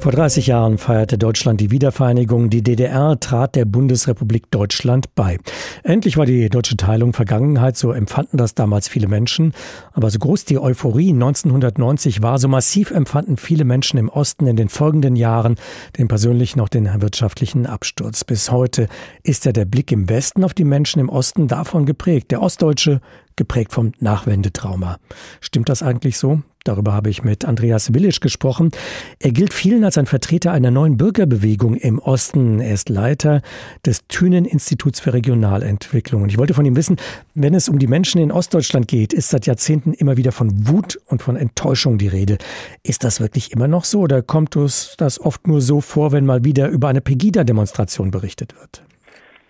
Vor 0.00 0.12
30 0.12 0.46
Jahren 0.46 0.78
feierte 0.78 1.18
Deutschland 1.18 1.60
die 1.60 1.72
Wiedervereinigung. 1.72 2.50
Die 2.50 2.62
DDR 2.62 3.18
trat 3.18 3.56
der 3.56 3.64
Bundesrepublik 3.64 4.48
Deutschland 4.52 5.12
bei. 5.16 5.38
Endlich 5.82 6.16
war 6.16 6.24
die 6.24 6.48
deutsche 6.48 6.76
Teilung 6.76 7.12
Vergangenheit, 7.12 7.76
so 7.76 7.90
empfanden 7.90 8.38
das 8.38 8.54
damals 8.54 8.88
viele 8.88 9.08
Menschen. 9.08 9.52
Aber 9.92 10.08
so 10.10 10.20
groß 10.20 10.44
die 10.44 10.60
Euphorie 10.60 11.10
1990 11.10 12.22
war, 12.22 12.38
so 12.38 12.46
massiv 12.46 12.92
empfanden 12.92 13.36
viele 13.36 13.64
Menschen 13.64 13.98
im 13.98 14.08
Osten 14.08 14.46
in 14.46 14.54
den 14.54 14.68
folgenden 14.68 15.16
Jahren 15.16 15.56
den 15.98 16.06
persönlichen, 16.06 16.60
auch 16.60 16.68
den 16.68 16.88
wirtschaftlichen 17.02 17.66
Absturz. 17.66 18.22
Bis 18.22 18.52
heute 18.52 18.86
ist 19.24 19.46
ja 19.46 19.52
der 19.52 19.64
Blick 19.64 19.90
im 19.90 20.08
Westen 20.08 20.44
auf 20.44 20.54
die 20.54 20.64
Menschen 20.64 21.00
im 21.00 21.08
Osten 21.08 21.48
davon 21.48 21.86
geprägt. 21.86 22.30
Der 22.30 22.40
Ostdeutsche 22.40 23.00
geprägt 23.34 23.72
vom 23.72 23.92
Nachwendetrauma. 23.98 24.98
Stimmt 25.40 25.68
das 25.68 25.82
eigentlich 25.82 26.18
so? 26.18 26.42
Darüber 26.68 26.92
habe 26.92 27.08
ich 27.08 27.24
mit 27.24 27.46
Andreas 27.46 27.94
Willisch 27.94 28.20
gesprochen. 28.20 28.72
Er 29.20 29.30
gilt 29.30 29.54
vielen 29.54 29.84
als 29.84 29.96
ein 29.96 30.04
Vertreter 30.04 30.52
einer 30.52 30.70
neuen 30.70 30.98
Bürgerbewegung 30.98 31.76
im 31.76 31.98
Osten. 31.98 32.60
Er 32.60 32.74
ist 32.74 32.90
Leiter 32.90 33.40
des 33.86 34.06
Thünen-Instituts 34.08 35.00
für 35.00 35.14
Regionalentwicklung. 35.14 36.22
Und 36.24 36.28
ich 36.28 36.36
wollte 36.36 36.52
von 36.52 36.66
ihm 36.66 36.76
wissen, 36.76 36.96
wenn 37.34 37.54
es 37.54 37.70
um 37.70 37.78
die 37.78 37.86
Menschen 37.86 38.20
in 38.20 38.30
Ostdeutschland 38.30 38.86
geht, 38.86 39.14
ist 39.14 39.30
seit 39.30 39.46
Jahrzehnten 39.46 39.94
immer 39.94 40.18
wieder 40.18 40.30
von 40.30 40.68
Wut 40.68 40.98
und 41.06 41.22
von 41.22 41.36
Enttäuschung 41.36 41.96
die 41.96 42.08
Rede. 42.08 42.36
Ist 42.82 43.02
das 43.02 43.18
wirklich 43.18 43.50
immer 43.50 43.66
noch 43.66 43.84
so 43.84 44.00
oder 44.00 44.20
kommt 44.20 44.54
uns 44.54 44.94
das 44.98 45.18
oft 45.18 45.46
nur 45.46 45.62
so 45.62 45.80
vor, 45.80 46.12
wenn 46.12 46.26
mal 46.26 46.44
wieder 46.44 46.68
über 46.68 46.88
eine 46.88 47.00
Pegida-Demonstration 47.00 48.10
berichtet 48.10 48.54
wird? 48.60 48.82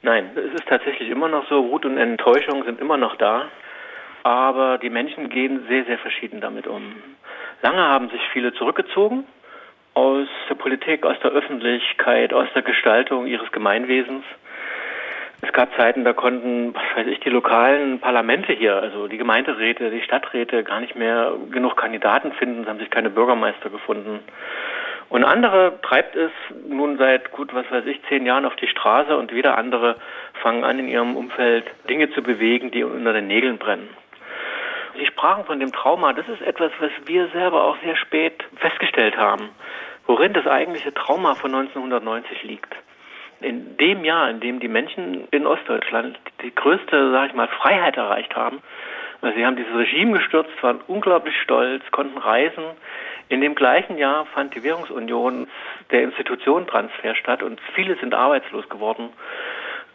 Nein, 0.02 0.30
es 0.36 0.54
ist 0.54 0.68
tatsächlich 0.68 1.10
immer 1.10 1.28
noch 1.28 1.48
so. 1.48 1.68
Wut 1.68 1.84
und 1.84 1.98
Enttäuschung 1.98 2.62
sind 2.64 2.80
immer 2.80 2.96
noch 2.96 3.16
da 3.16 3.50
aber 4.22 4.78
die 4.78 4.90
Menschen 4.90 5.28
gehen 5.28 5.64
sehr, 5.68 5.84
sehr 5.84 5.98
verschieden 5.98 6.40
damit 6.40 6.66
um. 6.66 6.94
Lange 7.62 7.82
haben 7.82 8.08
sich 8.10 8.20
viele 8.32 8.52
zurückgezogen 8.52 9.24
aus 9.94 10.28
der 10.48 10.54
Politik, 10.54 11.04
aus 11.04 11.18
der 11.20 11.32
Öffentlichkeit, 11.32 12.32
aus 12.32 12.48
der 12.54 12.62
Gestaltung 12.62 13.26
ihres 13.26 13.50
Gemeinwesens. 13.50 14.24
Es 15.40 15.52
gab 15.52 15.74
Zeiten, 15.76 16.04
da 16.04 16.12
konnten, 16.12 16.74
was 16.74 16.82
weiß 16.96 17.06
ich, 17.08 17.20
die 17.20 17.30
lokalen 17.30 18.00
Parlamente 18.00 18.52
hier, 18.52 18.76
also 18.76 19.06
die 19.06 19.18
Gemeinderäte, 19.18 19.90
die 19.90 20.02
Stadträte 20.02 20.64
gar 20.64 20.80
nicht 20.80 20.96
mehr 20.96 21.32
genug 21.50 21.76
Kandidaten 21.76 22.32
finden, 22.32 22.62
es 22.62 22.68
haben 22.68 22.80
sich 22.80 22.90
keine 22.90 23.10
Bürgermeister 23.10 23.70
gefunden. 23.70 24.20
Und 25.08 25.24
andere 25.24 25.80
treibt 25.82 26.16
es 26.16 26.32
nun 26.68 26.98
seit 26.98 27.30
gut, 27.32 27.54
was 27.54 27.70
weiß 27.70 27.86
ich, 27.86 28.00
zehn 28.08 28.26
Jahren 28.26 28.44
auf 28.44 28.56
die 28.56 28.66
Straße 28.66 29.16
und 29.16 29.32
wieder 29.32 29.56
andere 29.56 29.96
fangen 30.42 30.64
an, 30.64 30.78
in 30.78 30.88
ihrem 30.88 31.16
Umfeld 31.16 31.64
Dinge 31.88 32.10
zu 32.10 32.22
bewegen, 32.22 32.70
die 32.70 32.84
unter 32.84 33.12
den 33.12 33.26
Nägeln 33.26 33.58
brennen. 33.58 33.88
Sie 34.98 35.06
sprachen 35.06 35.44
von 35.44 35.60
dem 35.60 35.72
Trauma. 35.72 36.12
Das 36.12 36.28
ist 36.28 36.42
etwas, 36.42 36.72
was 36.80 36.90
wir 37.06 37.28
selber 37.28 37.64
auch 37.64 37.76
sehr 37.82 37.96
spät 37.96 38.42
festgestellt 38.56 39.16
haben, 39.16 39.50
worin 40.06 40.32
das 40.32 40.46
eigentliche 40.46 40.92
Trauma 40.92 41.36
von 41.36 41.54
1990 41.54 42.42
liegt. 42.42 42.74
In 43.40 43.76
dem 43.76 44.04
Jahr, 44.04 44.28
in 44.28 44.40
dem 44.40 44.58
die 44.58 44.66
Menschen 44.66 45.28
in 45.30 45.46
Ostdeutschland 45.46 46.18
die 46.42 46.52
größte, 46.52 47.12
sage 47.12 47.28
ich 47.28 47.34
mal, 47.34 47.46
Freiheit 47.46 47.96
erreicht 47.96 48.34
haben, 48.34 48.60
also 49.20 49.36
sie 49.36 49.46
haben 49.46 49.56
dieses 49.56 49.74
Regime 49.74 50.18
gestürzt, 50.18 50.50
waren 50.62 50.80
unglaublich 50.88 51.34
stolz, 51.42 51.82
konnten 51.92 52.18
reisen. 52.18 52.64
In 53.28 53.40
dem 53.40 53.54
gleichen 53.54 53.98
Jahr 53.98 54.26
fand 54.26 54.54
die 54.54 54.62
Währungsunion 54.64 55.48
der 55.90 56.02
Institutionentransfer 56.02 57.14
statt 57.14 57.42
und 57.42 57.60
viele 57.74 57.96
sind 57.96 58.14
arbeitslos 58.14 58.68
geworden, 58.68 59.10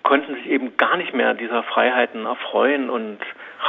konnten 0.04 0.36
sich 0.36 0.48
eben 0.48 0.78
gar 0.78 0.98
nicht 0.98 1.14
mehr 1.14 1.34
dieser 1.34 1.64
Freiheiten 1.64 2.26
erfreuen 2.26 2.90
und 2.90 3.20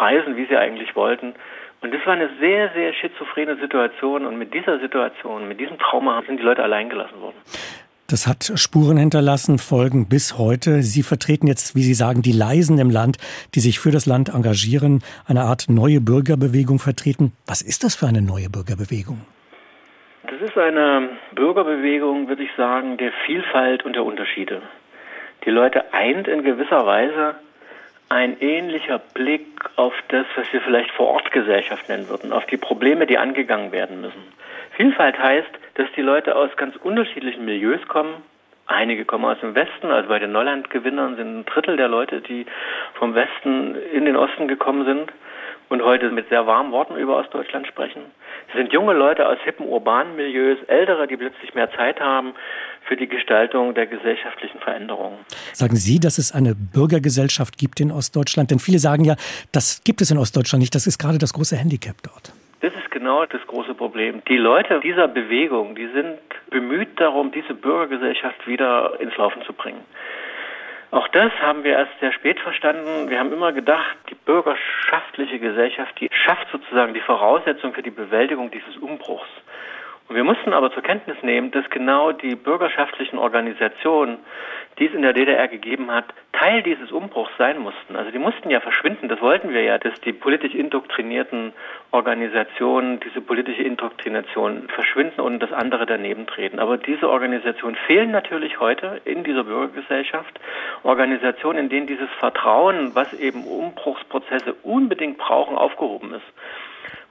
reisen, 0.00 0.36
wie 0.36 0.46
sie 0.46 0.56
eigentlich 0.56 0.94
wollten. 0.96 1.34
Und 1.80 1.92
das 1.92 2.04
war 2.06 2.14
eine 2.14 2.30
sehr, 2.40 2.70
sehr 2.72 2.94
schizophrene 2.94 3.56
Situation. 3.56 4.24
Und 4.24 4.38
mit 4.38 4.54
dieser 4.54 4.80
Situation, 4.80 5.48
mit 5.48 5.60
diesem 5.60 5.78
Trauma 5.78 6.22
sind 6.26 6.38
die 6.38 6.42
Leute 6.42 6.62
allein 6.62 6.88
gelassen 6.88 7.20
worden. 7.20 7.36
Das 8.06 8.26
hat 8.26 8.52
Spuren 8.56 8.96
hinterlassen, 8.96 9.58
Folgen 9.58 10.08
bis 10.08 10.38
heute. 10.38 10.82
Sie 10.82 11.02
vertreten 11.02 11.46
jetzt, 11.46 11.74
wie 11.74 11.82
Sie 11.82 11.94
sagen, 11.94 12.22
die 12.22 12.32
Leisen 12.32 12.78
im 12.78 12.90
Land, 12.90 13.16
die 13.54 13.60
sich 13.60 13.80
für 13.80 13.90
das 13.90 14.06
Land 14.06 14.28
engagieren, 14.28 15.02
eine 15.26 15.42
Art 15.42 15.66
neue 15.68 16.00
Bürgerbewegung 16.00 16.78
vertreten. 16.78 17.32
Was 17.46 17.62
ist 17.62 17.82
das 17.82 17.94
für 17.94 18.06
eine 18.06 18.20
neue 18.22 18.50
Bürgerbewegung? 18.50 19.20
Das 20.26 20.40
ist 20.40 20.56
eine 20.56 21.08
Bürgerbewegung, 21.34 22.28
würde 22.28 22.44
ich 22.44 22.50
sagen, 22.56 22.98
der 22.98 23.12
Vielfalt 23.26 23.84
und 23.84 23.94
der 23.94 24.04
Unterschiede. 24.04 24.62
Die 25.44 25.50
Leute 25.50 25.92
eint 25.92 26.28
in 26.28 26.42
gewisser 26.42 26.86
Weise 26.86 27.36
ein 28.14 28.40
ähnlicher 28.40 29.00
Blick 29.00 29.48
auf 29.74 29.92
das, 30.08 30.24
was 30.36 30.50
wir 30.52 30.60
vielleicht 30.60 30.90
Vorortgesellschaft 30.92 31.88
nennen 31.88 32.08
würden, 32.08 32.32
auf 32.32 32.46
die 32.46 32.56
Probleme, 32.56 33.06
die 33.06 33.18
angegangen 33.18 33.72
werden 33.72 34.00
müssen. 34.00 34.22
Vielfalt 34.76 35.18
heißt, 35.18 35.50
dass 35.74 35.88
die 35.96 36.02
Leute 36.02 36.36
aus 36.36 36.56
ganz 36.56 36.76
unterschiedlichen 36.76 37.44
Milieus 37.44 37.86
kommen. 37.88 38.22
Einige 38.66 39.04
kommen 39.04 39.24
aus 39.24 39.40
dem 39.40 39.56
Westen, 39.56 39.90
also 39.90 40.08
bei 40.08 40.20
den 40.20 40.30
Neulandgewinnern 40.30 41.16
sind 41.16 41.40
ein 41.40 41.44
Drittel 41.44 41.76
der 41.76 41.88
Leute, 41.88 42.20
die 42.20 42.46
vom 42.94 43.14
Westen 43.16 43.74
in 43.92 44.04
den 44.04 44.16
Osten 44.16 44.46
gekommen 44.46 44.84
sind 44.84 45.12
und 45.74 45.82
heute 45.82 46.08
mit 46.10 46.28
sehr 46.28 46.46
warmen 46.46 46.70
Worten 46.70 46.96
über 46.96 47.16
Ostdeutschland 47.16 47.66
sprechen. 47.66 48.02
Es 48.48 48.54
sind 48.54 48.72
junge 48.72 48.92
Leute 48.92 49.26
aus 49.28 49.38
hippen 49.44 49.66
urbanen 49.66 50.14
Milieus, 50.14 50.58
ältere, 50.68 51.08
die 51.08 51.16
plötzlich 51.16 51.52
mehr 51.54 51.68
Zeit 51.72 51.98
haben 51.98 52.34
für 52.86 52.96
die 52.96 53.08
Gestaltung 53.08 53.74
der 53.74 53.86
gesellschaftlichen 53.86 54.60
Veränderungen. 54.60 55.18
Sagen 55.52 55.74
Sie, 55.74 55.98
dass 55.98 56.18
es 56.18 56.30
eine 56.30 56.54
Bürgergesellschaft 56.54 57.58
gibt 57.58 57.80
in 57.80 57.90
Ostdeutschland? 57.90 58.52
Denn 58.52 58.60
viele 58.60 58.78
sagen 58.78 59.04
ja, 59.04 59.16
das 59.50 59.82
gibt 59.82 60.00
es 60.00 60.12
in 60.12 60.18
Ostdeutschland 60.18 60.60
nicht. 60.60 60.74
Das 60.76 60.86
ist 60.86 60.98
gerade 60.98 61.18
das 61.18 61.32
große 61.32 61.56
Handicap 61.56 61.96
dort. 62.04 62.32
Das 62.60 62.72
ist 62.74 62.90
genau 62.92 63.26
das 63.26 63.44
große 63.48 63.74
Problem. 63.74 64.22
Die 64.28 64.36
Leute 64.36 64.78
dieser 64.78 65.08
Bewegung, 65.08 65.74
die 65.74 65.88
sind 65.88 66.18
bemüht 66.50 67.00
darum, 67.00 67.32
diese 67.32 67.52
Bürgergesellschaft 67.52 68.46
wieder 68.46 69.00
ins 69.00 69.16
Laufen 69.16 69.42
zu 69.42 69.52
bringen. 69.52 69.80
Auch 70.94 71.08
das 71.08 71.32
haben 71.42 71.64
wir 71.64 71.72
erst 71.72 71.90
sehr 71.98 72.12
spät 72.12 72.38
verstanden. 72.38 73.10
Wir 73.10 73.18
haben 73.18 73.32
immer 73.32 73.52
gedacht, 73.52 73.96
die 74.10 74.14
bürgerschaftliche 74.14 75.40
Gesellschaft, 75.40 75.98
die 75.98 76.08
schafft 76.12 76.46
sozusagen 76.52 76.94
die 76.94 77.00
Voraussetzung 77.00 77.74
für 77.74 77.82
die 77.82 77.90
Bewältigung 77.90 78.52
dieses 78.52 78.76
Umbruchs. 78.76 79.26
Und 80.08 80.16
wir 80.16 80.24
mussten 80.24 80.52
aber 80.52 80.70
zur 80.70 80.82
Kenntnis 80.82 81.16
nehmen, 81.22 81.50
dass 81.50 81.68
genau 81.70 82.12
die 82.12 82.34
bürgerschaftlichen 82.34 83.18
Organisationen, 83.18 84.18
die 84.78 84.86
es 84.86 84.94
in 84.94 85.00
der 85.00 85.14
DDR 85.14 85.48
gegeben 85.48 85.90
hat, 85.90 86.04
Teil 86.32 86.62
dieses 86.62 86.92
Umbruchs 86.92 87.30
sein 87.38 87.58
mussten. 87.58 87.96
Also 87.96 88.10
die 88.10 88.18
mussten 88.18 88.50
ja 88.50 88.60
verschwinden. 88.60 89.08
Das 89.08 89.20
wollten 89.22 89.50
wir 89.54 89.62
ja, 89.62 89.78
dass 89.78 89.98
die 90.00 90.12
politisch 90.12 90.52
indoktrinierten 90.52 91.54
Organisationen 91.90 93.00
diese 93.00 93.22
politische 93.22 93.62
Indoktrination 93.62 94.68
verschwinden 94.68 95.20
und 95.22 95.38
das 95.38 95.52
andere 95.52 95.86
daneben 95.86 96.26
treten. 96.26 96.58
Aber 96.58 96.76
diese 96.76 97.08
Organisationen 97.08 97.76
fehlen 97.86 98.10
natürlich 98.10 98.60
heute 98.60 99.00
in 99.06 99.24
dieser 99.24 99.44
Bürgergesellschaft. 99.44 100.38
Organisationen, 100.82 101.60
in 101.60 101.68
denen 101.70 101.86
dieses 101.86 102.10
Vertrauen, 102.18 102.94
was 102.94 103.12
eben 103.14 103.44
Umbruchsprozesse 103.44 104.54
unbedingt 104.64 105.16
brauchen, 105.16 105.56
aufgehoben 105.56 106.12
ist. 106.12 106.26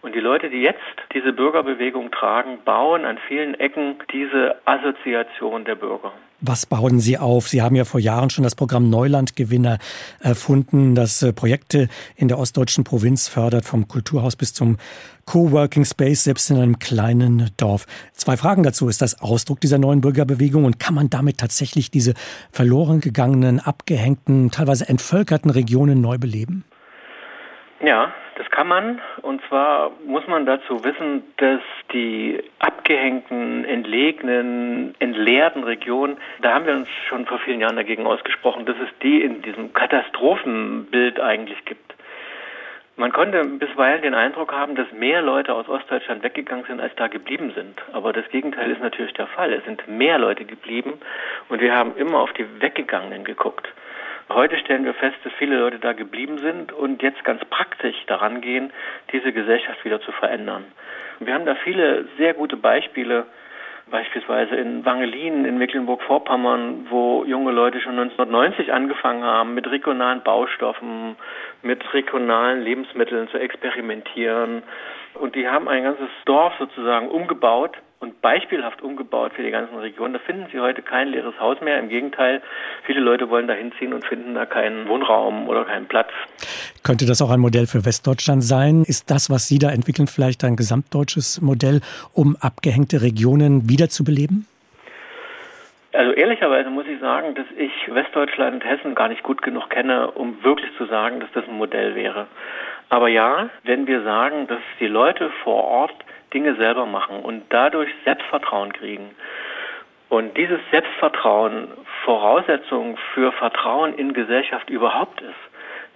Und 0.03 0.13
die 0.15 0.19
Leute, 0.19 0.49
die 0.49 0.57
jetzt 0.57 0.81
diese 1.13 1.31
Bürgerbewegung 1.31 2.11
tragen, 2.11 2.59
bauen 2.65 3.05
an 3.05 3.17
vielen 3.29 3.55
Ecken 3.55 3.95
diese 4.11 4.55
Assoziation 4.65 5.63
der 5.63 5.75
Bürger. 5.75 6.11
Was 6.41 6.65
bauen 6.65 6.99
Sie 6.99 7.17
auf? 7.17 7.47
Sie 7.47 7.61
haben 7.61 7.77
ja 7.77 7.85
vor 7.85 8.01
Jahren 8.01 8.29
schon 8.29 8.43
das 8.43 8.53
Programm 8.53 8.89
Neulandgewinner 8.89 9.77
erfunden, 10.19 10.93
das 10.93 11.23
äh, 11.23 11.31
Projekte 11.31 11.87
in 12.17 12.27
der 12.27 12.37
ostdeutschen 12.37 12.83
Provinz 12.83 13.29
fördert, 13.29 13.63
vom 13.63 13.87
Kulturhaus 13.87 14.35
bis 14.35 14.53
zum 14.53 14.75
Coworking 15.23 15.85
Space, 15.85 16.25
selbst 16.25 16.51
in 16.51 16.57
einem 16.57 16.79
kleinen 16.79 17.51
Dorf. 17.55 17.85
Zwei 18.11 18.35
Fragen 18.35 18.63
dazu. 18.63 18.89
Ist 18.89 19.01
das 19.01 19.21
Ausdruck 19.21 19.61
dieser 19.61 19.77
neuen 19.77 20.01
Bürgerbewegung 20.01 20.65
und 20.65 20.81
kann 20.81 20.95
man 20.95 21.09
damit 21.09 21.37
tatsächlich 21.37 21.91
diese 21.91 22.13
verloren 22.51 22.99
gegangenen, 22.99 23.61
abgehängten, 23.61 24.51
teilweise 24.51 24.89
entvölkerten 24.89 25.49
Regionen 25.49 26.01
neu 26.01 26.17
beleben? 26.17 26.65
Ja, 27.83 28.13
das 28.35 28.49
kann 28.49 28.69
man. 28.69 29.01
Und 29.21 29.41
zwar 29.49 29.91
muss 30.05 30.25
man 30.25 30.45
dazu 30.45 30.85
wissen, 30.85 31.23
dass 31.35 31.59
die 31.91 32.41
abgehängten, 32.59 33.65
entlegenen, 33.65 34.95
entleerten 34.99 35.65
Regionen, 35.65 36.17
da 36.41 36.53
haben 36.53 36.65
wir 36.65 36.75
uns 36.75 36.87
schon 37.09 37.25
vor 37.25 37.39
vielen 37.39 37.59
Jahren 37.59 37.75
dagegen 37.75 38.07
ausgesprochen, 38.07 38.65
dass 38.65 38.77
es 38.77 38.89
die 39.01 39.21
in 39.21 39.41
diesem 39.41 39.73
Katastrophenbild 39.73 41.19
eigentlich 41.19 41.65
gibt. 41.65 41.93
Man 42.95 43.11
konnte 43.11 43.43
bisweilen 43.43 44.01
den 44.01 44.13
Eindruck 44.13 44.53
haben, 44.53 44.75
dass 44.75 44.89
mehr 44.93 45.21
Leute 45.21 45.53
aus 45.53 45.67
Ostdeutschland 45.67 46.23
weggegangen 46.23 46.63
sind, 46.65 46.79
als 46.79 46.95
da 46.95 47.07
geblieben 47.07 47.51
sind. 47.53 47.81
Aber 47.91 48.13
das 48.13 48.29
Gegenteil 48.29 48.71
ist 48.71 48.81
natürlich 48.81 49.13
der 49.13 49.27
Fall. 49.27 49.51
Es 49.51 49.65
sind 49.65 49.85
mehr 49.89 50.19
Leute 50.19 50.45
geblieben 50.45 50.93
und 51.49 51.59
wir 51.59 51.75
haben 51.75 51.97
immer 51.97 52.19
auf 52.19 52.31
die 52.33 52.45
Weggegangenen 52.61 53.25
geguckt. 53.25 53.67
Heute 54.29 54.57
stellen 54.57 54.85
wir 54.85 54.93
fest, 54.93 55.17
dass 55.23 55.33
viele 55.33 55.57
Leute 55.57 55.79
da 55.79 55.93
geblieben 55.93 56.37
sind 56.37 56.71
und 56.71 57.01
jetzt 57.01 57.23
ganz 57.23 57.43
praktisch 57.45 57.95
daran 58.07 58.41
gehen, 58.41 58.71
diese 59.11 59.33
Gesellschaft 59.33 59.83
wieder 59.83 60.01
zu 60.01 60.11
verändern. 60.13 60.65
Wir 61.19 61.33
haben 61.33 61.45
da 61.45 61.55
viele 61.55 62.05
sehr 62.17 62.33
gute 62.33 62.57
Beispiele, 62.57 63.25
beispielsweise 63.91 64.55
in 64.55 64.85
Wangelin 64.85 65.45
in 65.45 65.57
Mecklenburg-Vorpommern, 65.57 66.87
wo 66.89 67.25
junge 67.25 67.51
Leute 67.51 67.81
schon 67.81 67.99
1990 67.99 68.71
angefangen 68.71 69.23
haben, 69.23 69.53
mit 69.53 69.69
regionalen 69.69 70.21
Baustoffen, 70.23 71.15
mit 71.61 71.93
regionalen 71.93 72.61
Lebensmitteln 72.61 73.27
zu 73.27 73.37
experimentieren. 73.37 74.63
Und 75.15 75.35
die 75.35 75.47
haben 75.47 75.67
ein 75.67 75.83
ganzes 75.83 76.09
Dorf 76.25 76.53
sozusagen 76.59 77.09
umgebaut 77.09 77.77
und 78.03 78.21
beispielhaft 78.21 78.81
umgebaut 78.81 79.31
für 79.33 79.41
die 79.41 79.49
ganzen 79.49 79.77
Regionen. 79.77 80.13
Da 80.13 80.19
finden 80.19 80.45
Sie 80.51 80.59
heute 80.59 80.81
kein 80.81 81.07
leeres 81.07 81.39
Haus 81.39 81.59
mehr. 81.61 81.79
Im 81.79 81.87
Gegenteil, 81.87 82.41
viele 82.85 82.99
Leute 82.99 83.29
wollen 83.29 83.47
da 83.47 83.53
hinziehen 83.53 83.93
und 83.93 84.05
finden 84.05 84.35
da 84.35 84.45
keinen 84.45 84.87
Wohnraum 84.89 85.47
oder 85.47 85.63
keinen 85.63 85.87
Platz. 85.87 86.09
Könnte 86.83 87.05
das 87.05 87.21
auch 87.21 87.31
ein 87.31 87.39
Modell 87.39 87.65
für 87.65 87.85
Westdeutschland 87.85 88.43
sein? 88.43 88.83
Ist 88.85 89.09
das, 89.09 89.29
was 89.29 89.47
Sie 89.47 89.57
da 89.57 89.71
entwickeln, 89.71 90.07
vielleicht 90.07 90.43
ein 90.43 90.57
gesamtdeutsches 90.57 91.41
Modell, 91.41 91.79
um 92.13 92.35
abgehängte 92.41 93.01
Regionen 93.01 93.69
wiederzubeleben? 93.69 94.47
Also 95.93 96.11
ehrlicherweise 96.11 96.69
muss 96.69 96.87
ich 96.87 96.99
sagen, 96.99 97.35
dass 97.35 97.45
ich 97.55 97.71
Westdeutschland, 97.87 98.65
Hessen 98.65 98.95
gar 98.95 99.07
nicht 99.07 99.23
gut 99.23 99.41
genug 99.41 99.69
kenne, 99.69 100.11
um 100.11 100.43
wirklich 100.43 100.71
zu 100.77 100.85
sagen, 100.87 101.19
dass 101.21 101.29
das 101.33 101.47
ein 101.47 101.55
Modell 101.55 101.95
wäre. 101.95 102.27
Aber 102.89 103.07
ja, 103.07 103.49
wenn 103.63 103.87
wir 103.87 104.03
sagen, 104.03 104.47
dass 104.47 104.59
die 104.79 104.87
Leute 104.87 105.31
vor 105.43 105.63
Ort 105.63 105.95
Dinge 106.33 106.55
selber 106.55 106.85
machen 106.85 107.19
und 107.19 107.43
dadurch 107.49 107.89
Selbstvertrauen 108.05 108.73
kriegen. 108.73 109.11
Und 110.09 110.37
dieses 110.37 110.59
Selbstvertrauen 110.71 111.69
Voraussetzung 112.03 112.97
für 113.13 113.31
Vertrauen 113.31 113.95
in 113.95 114.13
Gesellschaft 114.13 114.69
überhaupt 114.69 115.21
ist, 115.21 115.33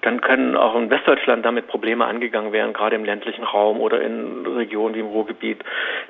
dann 0.01 0.21
können 0.21 0.55
auch 0.55 0.75
in 0.75 0.89
Westdeutschland 0.89 1.45
damit 1.45 1.67
Probleme 1.67 2.05
angegangen 2.05 2.51
werden, 2.51 2.73
gerade 2.73 2.95
im 2.95 3.05
ländlichen 3.05 3.43
Raum 3.43 3.79
oder 3.79 4.01
in 4.01 4.45
Regionen 4.45 4.95
wie 4.95 4.99
im 4.99 5.07
Ruhrgebiet, 5.07 5.63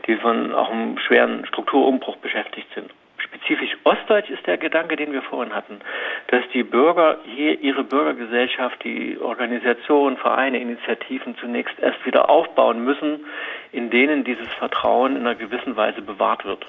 die 0.06 0.16
von 0.18 0.54
auch 0.54 0.70
einem 0.70 0.98
schweren 1.00 1.46
Strukturumbruch 1.48 2.18
beschäftigt 2.18 2.68
sind. 2.76 2.92
Spezifisch 3.28 3.76
ostdeutsch 3.84 4.30
ist 4.30 4.46
der 4.48 4.58
Gedanke, 4.58 4.96
den 4.96 5.12
wir 5.12 5.22
vorhin 5.22 5.54
hatten, 5.54 5.80
dass 6.28 6.44
die 6.54 6.64
Bürger 6.64 7.20
hier 7.24 7.60
ihre 7.60 7.84
Bürgergesellschaft, 7.84 8.84
die 8.84 9.18
Organisationen, 9.20 10.18
Vereine, 10.18 10.60
Initiativen 10.60 11.36
zunächst 11.38 11.78
erst 11.80 12.06
wieder 12.06 12.30
aufbauen 12.30 12.84
müssen, 12.84 13.26
in 13.72 13.90
denen 13.90 14.24
dieses 14.24 14.48
Vertrauen 14.60 15.16
in 15.16 15.22
einer 15.22 15.36
gewissen 15.36 15.76
Weise 15.76 16.02
bewahrt 16.02 16.46
wird. 16.46 16.66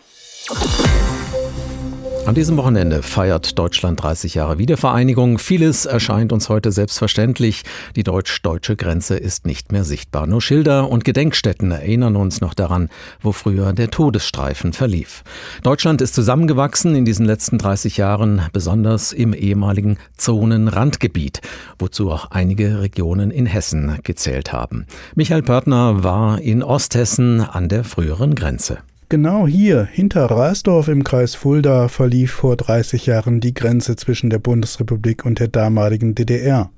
An 2.28 2.34
diesem 2.34 2.58
Wochenende 2.58 3.02
feiert 3.02 3.58
Deutschland 3.58 4.02
30 4.02 4.34
Jahre 4.34 4.58
Wiedervereinigung. 4.58 5.38
Vieles 5.38 5.86
erscheint 5.86 6.30
uns 6.30 6.50
heute 6.50 6.72
selbstverständlich. 6.72 7.62
Die 7.96 8.02
deutsch-deutsche 8.02 8.76
Grenze 8.76 9.16
ist 9.16 9.46
nicht 9.46 9.72
mehr 9.72 9.84
sichtbar. 9.84 10.26
Nur 10.26 10.42
Schilder 10.42 10.90
und 10.90 11.06
Gedenkstätten 11.06 11.70
erinnern 11.70 12.16
uns 12.16 12.42
noch 12.42 12.52
daran, 12.52 12.90
wo 13.22 13.32
früher 13.32 13.72
der 13.72 13.90
Todesstreifen 13.90 14.74
verlief. 14.74 15.24
Deutschland 15.62 16.02
ist 16.02 16.14
zusammengewachsen 16.14 16.94
in 16.94 17.06
diesen 17.06 17.24
letzten 17.24 17.56
30 17.56 17.96
Jahren, 17.96 18.42
besonders 18.52 19.14
im 19.14 19.32
ehemaligen 19.32 19.96
Zonenrandgebiet, 20.18 21.40
wozu 21.78 22.10
auch 22.10 22.30
einige 22.30 22.82
Regionen 22.82 23.30
in 23.30 23.46
Hessen 23.46 24.00
gezählt 24.02 24.52
haben. 24.52 24.84
Michael 25.14 25.42
Pörtner 25.42 26.04
war 26.04 26.42
in 26.42 26.62
Osthessen 26.62 27.40
an 27.40 27.70
der 27.70 27.84
früheren 27.84 28.34
Grenze. 28.34 28.80
Genau 29.10 29.46
hier, 29.46 29.88
hinter 29.90 30.26
Rasdorf 30.26 30.88
im 30.88 31.02
Kreis 31.02 31.34
Fulda, 31.34 31.88
verlief 31.88 32.30
vor 32.30 32.56
30 32.56 33.06
Jahren 33.06 33.40
die 33.40 33.54
Grenze 33.54 33.96
zwischen 33.96 34.28
der 34.28 34.38
Bundesrepublik 34.38 35.24
und 35.24 35.38
der 35.38 35.48
damaligen 35.48 36.14
DDR. 36.14 36.70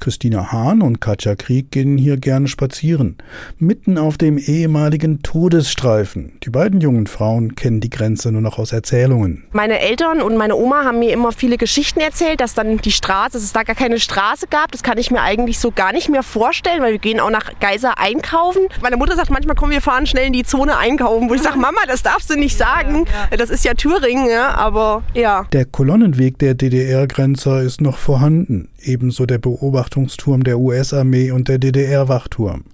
Christina 0.00 0.52
Hahn 0.52 0.82
und 0.82 1.00
Katja 1.00 1.34
Krieg 1.34 1.70
gehen 1.70 1.98
hier 1.98 2.16
gerne 2.16 2.48
spazieren, 2.48 3.16
mitten 3.58 3.98
auf 3.98 4.18
dem 4.18 4.38
ehemaligen 4.38 5.22
Todesstreifen. 5.22 6.32
Die 6.44 6.50
beiden 6.50 6.80
jungen 6.80 7.06
Frauen 7.06 7.54
kennen 7.54 7.80
die 7.80 7.90
Grenze 7.90 8.32
nur 8.32 8.40
noch 8.40 8.58
aus 8.58 8.72
Erzählungen. 8.72 9.44
Meine 9.52 9.80
Eltern 9.80 10.20
und 10.20 10.36
meine 10.36 10.56
Oma 10.56 10.84
haben 10.84 10.98
mir 10.98 11.12
immer 11.12 11.32
viele 11.32 11.56
Geschichten 11.56 12.00
erzählt, 12.00 12.40
dass 12.40 12.54
dann 12.54 12.78
die 12.78 12.92
Straße, 12.92 13.32
dass 13.32 13.42
es 13.42 13.52
da 13.52 13.62
gar 13.62 13.76
keine 13.76 13.98
Straße 13.98 14.46
gab. 14.48 14.72
Das 14.72 14.82
kann 14.82 14.98
ich 14.98 15.10
mir 15.10 15.22
eigentlich 15.22 15.58
so 15.58 15.70
gar 15.70 15.92
nicht 15.92 16.08
mehr 16.08 16.22
vorstellen, 16.22 16.82
weil 16.82 16.92
wir 16.92 16.98
gehen 16.98 17.20
auch 17.20 17.30
nach 17.30 17.58
Geiser 17.60 17.98
einkaufen. 17.98 18.62
Meine 18.82 18.96
Mutter 18.96 19.16
sagt 19.16 19.30
manchmal, 19.30 19.56
komm, 19.56 19.70
wir 19.70 19.80
fahren 19.80 20.06
schnell 20.06 20.26
in 20.26 20.32
die 20.32 20.44
Zone 20.44 20.76
einkaufen, 20.76 21.28
wo 21.28 21.34
ich 21.34 21.42
sage, 21.42 21.58
Mama, 21.58 21.80
das 21.86 22.02
darfst 22.02 22.30
du 22.30 22.36
nicht 22.36 22.56
sagen. 22.56 23.06
Das 23.36 23.50
ist 23.50 23.64
ja 23.64 23.74
Thüringen, 23.74 24.28
ja, 24.28 24.54
aber 24.54 25.02
ja. 25.14 25.46
Der 25.52 25.64
Kolonnenweg 25.64 26.38
der 26.38 26.54
DDR-Grenzer 26.54 27.62
ist 27.62 27.80
noch 27.80 27.98
vorhanden 27.98 28.68
ebenso 28.82 29.26
der 29.26 29.38
Beobachtungsturm 29.58 30.44
der 30.44 30.58
US-Armee 30.58 31.30
und 31.30 31.48
der 31.48 31.58
DDR-Wachturm. 31.58 32.64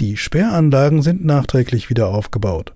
Die 0.00 0.16
Sperranlagen 0.16 1.02
sind 1.02 1.24
nachträglich 1.24 1.90
wieder 1.90 2.08
aufgebaut. 2.08 2.72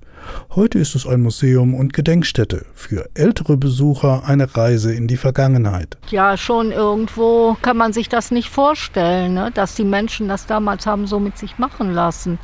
Heute 0.54 0.78
ist 0.78 0.94
es 0.94 1.06
ein 1.06 1.20
Museum 1.20 1.74
und 1.74 1.92
Gedenkstätte. 1.92 2.64
Für 2.74 3.08
ältere 3.14 3.56
Besucher 3.56 4.22
eine 4.26 4.56
Reise 4.56 4.94
in 4.94 5.08
die 5.08 5.16
Vergangenheit. 5.16 5.98
Ja, 6.10 6.36
schon 6.36 6.70
irgendwo 6.70 7.56
kann 7.60 7.76
man 7.76 7.92
sich 7.92 8.08
das 8.08 8.30
nicht 8.30 8.48
vorstellen, 8.48 9.34
ne? 9.34 9.50
dass 9.52 9.74
die 9.74 9.84
Menschen 9.84 10.28
das 10.28 10.46
damals 10.46 10.86
haben 10.86 11.06
so 11.06 11.18
mit 11.18 11.38
sich 11.38 11.58
machen 11.58 11.92
lassen 11.92 12.38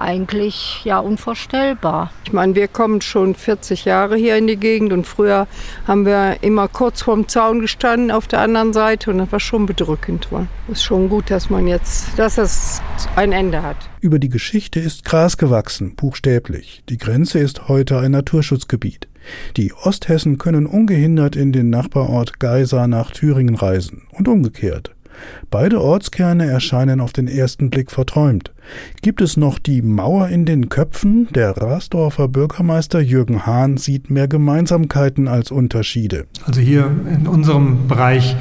eigentlich 0.00 0.82
ja 0.84 0.98
unvorstellbar. 0.98 2.12
Ich 2.24 2.32
meine, 2.32 2.54
wir 2.54 2.68
kommen 2.68 3.00
schon 3.00 3.34
40 3.34 3.84
Jahre 3.84 4.16
hier 4.16 4.36
in 4.36 4.46
die 4.46 4.56
Gegend 4.56 4.92
und 4.92 5.06
früher 5.06 5.46
haben 5.86 6.06
wir 6.06 6.36
immer 6.42 6.68
kurz 6.68 7.02
vorm 7.02 7.28
Zaun 7.28 7.60
gestanden 7.60 8.10
auf 8.10 8.26
der 8.26 8.40
anderen 8.40 8.72
Seite 8.72 9.10
und 9.10 9.18
das 9.18 9.32
war 9.32 9.40
schon 9.40 9.66
bedrückend. 9.66 10.28
Es 10.68 10.78
ist 10.78 10.84
schon 10.84 11.08
gut, 11.08 11.30
dass 11.30 11.50
man 11.50 11.66
jetzt, 11.66 12.18
dass 12.18 12.38
es 12.38 12.82
ein 13.16 13.32
Ende 13.32 13.62
hat. 13.62 13.76
Über 14.00 14.18
die 14.18 14.28
Geschichte 14.28 14.80
ist 14.80 15.04
Gras 15.04 15.36
gewachsen, 15.36 15.94
buchstäblich. 15.96 16.82
Die 16.88 16.98
Grenze 16.98 17.38
ist 17.38 17.68
heute 17.68 17.98
ein 17.98 18.12
Naturschutzgebiet. 18.12 19.08
Die 19.56 19.72
Osthessen 19.72 20.38
können 20.38 20.66
ungehindert 20.66 21.36
in 21.36 21.52
den 21.52 21.70
Nachbarort 21.70 22.40
Geisa 22.40 22.86
nach 22.86 23.10
Thüringen 23.10 23.54
reisen 23.54 24.02
und 24.12 24.28
umgekehrt. 24.28 24.94
Beide 25.50 25.80
Ortskerne 25.80 26.46
erscheinen 26.46 27.00
auf 27.00 27.12
den 27.12 27.28
ersten 27.28 27.70
Blick 27.70 27.90
verträumt. 27.90 28.52
Gibt 29.02 29.20
es 29.20 29.36
noch 29.36 29.58
die 29.58 29.82
Mauer 29.82 30.28
in 30.28 30.44
den 30.44 30.68
Köpfen? 30.68 31.28
Der 31.34 31.56
Rasdorfer 31.56 32.28
Bürgermeister 32.28 33.00
Jürgen 33.00 33.46
Hahn 33.46 33.76
sieht 33.76 34.10
mehr 34.10 34.28
Gemeinsamkeiten 34.28 35.28
als 35.28 35.50
Unterschiede. 35.50 36.26
Also 36.44 36.60
hier 36.60 36.90
in 37.12 37.26
unserem 37.26 37.88
Bereich 37.88 38.36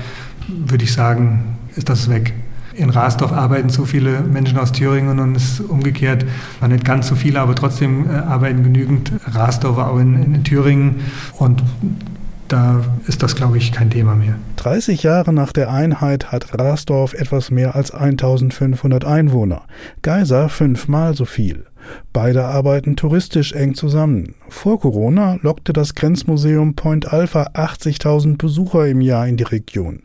würde 0.48 0.84
ich 0.84 0.94
sagen, 0.94 1.58
ist 1.76 1.90
das 1.90 2.10
weg. 2.10 2.34
In 2.74 2.92
Rasdorf 2.92 3.32
arbeiten 3.32 3.70
so 3.70 3.86
viele 3.86 4.22
Menschen 4.22 4.60
aus 4.60 4.72
Thüringen 4.72 5.18
und 5.18 5.36
es 5.36 5.54
ist 5.54 5.62
umgekehrt, 5.62 6.26
war 6.60 6.70
nicht 6.70 6.86
ganz 6.86 7.08
so 7.08 7.16
viele, 7.16 7.40
aber 7.40 7.56
trotzdem 7.56 8.08
äh, 8.08 8.14
arbeiten 8.14 8.64
genügend 8.64 9.14
Rasdorfer 9.26 9.90
auch 9.90 9.98
in, 9.98 10.36
in 10.36 10.44
Thüringen. 10.44 10.98
Und 11.40 11.64
da 12.48 12.84
ist 13.08 13.24
das, 13.24 13.36
glaube 13.36 13.58
ich, 13.58 13.72
kein 13.72 13.90
Thema 13.90 14.16
mehr. 14.16 14.36
30 14.58 15.04
Jahre 15.04 15.34
nach 15.34 15.52
der 15.52 15.72
Einheit 15.72 16.32
hat 16.32 16.58
Rasdorf 16.60 17.14
etwas 17.14 17.52
mehr 17.52 17.76
als 17.76 17.92
1500 17.92 19.06
Einwohner, 19.06 19.64
Geiser 20.02 20.50
fünfmal 20.50 21.16
so 21.16 21.26
viel. 21.26 21.66
Beide 22.14 22.46
arbeiten 22.46 22.96
touristisch 22.96 23.54
eng 23.54 23.76
zusammen. 23.76 24.36
Vor 24.50 24.80
Corona 24.80 25.38
lockte 25.42 25.74
das 25.74 25.96
Grenzmuseum 25.96 26.76
Point 26.76 27.12
Alpha 27.12 27.52
80.000 27.54 28.38
Besucher 28.38 28.88
im 28.88 29.02
Jahr 29.02 29.28
in 29.28 29.38
die 29.38 29.44
Region. 29.44 30.04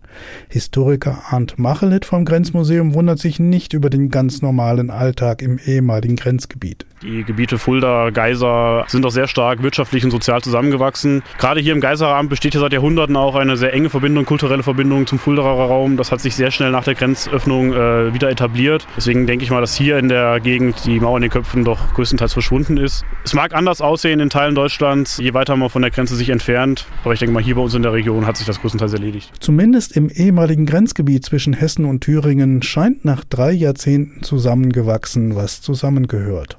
Historiker 0.49 1.23
Arndt 1.31 1.59
Machelit 1.59 2.05
vom 2.05 2.25
Grenzmuseum 2.25 2.95
wundert 2.95 3.19
sich 3.19 3.41
nicht 3.41 3.73
über 3.73 3.91
den 3.91 4.11
ganz 4.11 4.43
normalen 4.43 4.91
Alltag 4.91 5.43
im 5.43 5.59
ehemaligen 5.59 6.17
Grenzgebiet. 6.17 6.87
Die 7.03 7.25
Gebiete 7.25 7.59
Fulda, 7.59 8.11
Geiser 8.11 8.85
sind 8.87 9.05
auch 9.05 9.11
sehr 9.11 9.27
stark 9.27 9.63
wirtschaftlich 9.63 10.05
und 10.05 10.13
sozial 10.13 10.41
zusammengewachsen. 10.41 11.23
Gerade 11.39 11.61
hier 11.61 11.73
im 11.73 11.81
Geiseramt 11.81 12.31
besteht 12.31 12.53
hier 12.53 12.61
seit 12.61 12.73
Jahrhunderten 12.73 13.17
auch 13.17 13.35
eine 13.35 13.57
sehr 13.57 13.73
enge 13.73 13.91
Verbindung, 13.91 14.25
kulturelle 14.25 14.63
Verbindung 14.63 15.07
zum 15.07 15.19
Fuldaer 15.19 15.43
Raum. 15.45 15.97
Das 15.97 16.13
hat 16.13 16.21
sich 16.21 16.37
sehr 16.37 16.53
schnell 16.53 16.71
nach 16.71 16.85
der 16.85 16.95
Grenzöffnung 16.95 17.73
äh, 17.73 18.15
wieder 18.15 18.31
etabliert. 18.31 18.87
Deswegen 18.97 19.27
denke 19.27 19.45
ich 19.45 19.51
mal, 19.51 19.61
dass 19.61 19.75
hier 19.75 19.99
in 19.99 20.09
der 20.09 20.39
Gegend 20.39 20.85
die 20.87 21.01
Mauer 21.01 21.17
in 21.17 21.23
den 21.23 21.31
Köpfen 21.31 21.65
doch 21.73 21.95
größtenteils 21.95 22.33
verschwunden 22.33 22.77
ist. 22.77 23.05
Es 23.25 23.35
mag 23.35 23.55
anders 23.55 23.81
aussehen 23.81 24.21
in 24.21 24.31
Teilen 24.31 24.55
Deutschlands, 24.55 25.17
je 25.17 25.33
weiter 25.33 25.57
man 25.57 25.71
von 25.71 25.83
der 25.83 25.91
Grenze 25.91 26.17
sich 26.17 26.29
entfernt. 26.29 26.87
Aber 27.03 27.15
ich 27.15 27.21
denke 27.21 27.33
mal, 27.33 27.43
hier 27.43 27.55
bei 27.55 27.63
uns 27.63 27.75
in 27.75 27.83
der 27.83 27.93
Region 27.93 28.27
hat 28.27 28.37
sich 28.37 28.47
das 28.47 28.61
größtenteils 28.61 28.93
erledigt. 28.93 29.33
Zumindest 29.41 29.97
im 29.97 30.11
ehemaligen 30.11 30.67
Grenzgebiet 30.67 31.25
zwischen 31.25 31.55
Hessen 31.55 31.85
und 31.85 32.01
Thüringen 32.01 32.63
scheint 32.63 33.05
nach 33.05 33.25
drei 33.25 33.53
Jahrzehnten 33.53 34.23
zusammengewachsen, 34.23 35.35
was 35.35 35.63
zusammengehört. 35.63 36.59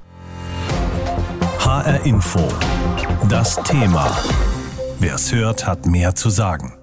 HR 1.60 2.06
Info. 2.06 2.48
Das 3.30 3.56
Thema. 3.64 4.12
Wer 5.00 5.16
es 5.16 5.34
hört, 5.34 5.68
hat 5.68 5.86
mehr 5.86 6.16
zu 6.16 6.30
sagen. 6.30 6.74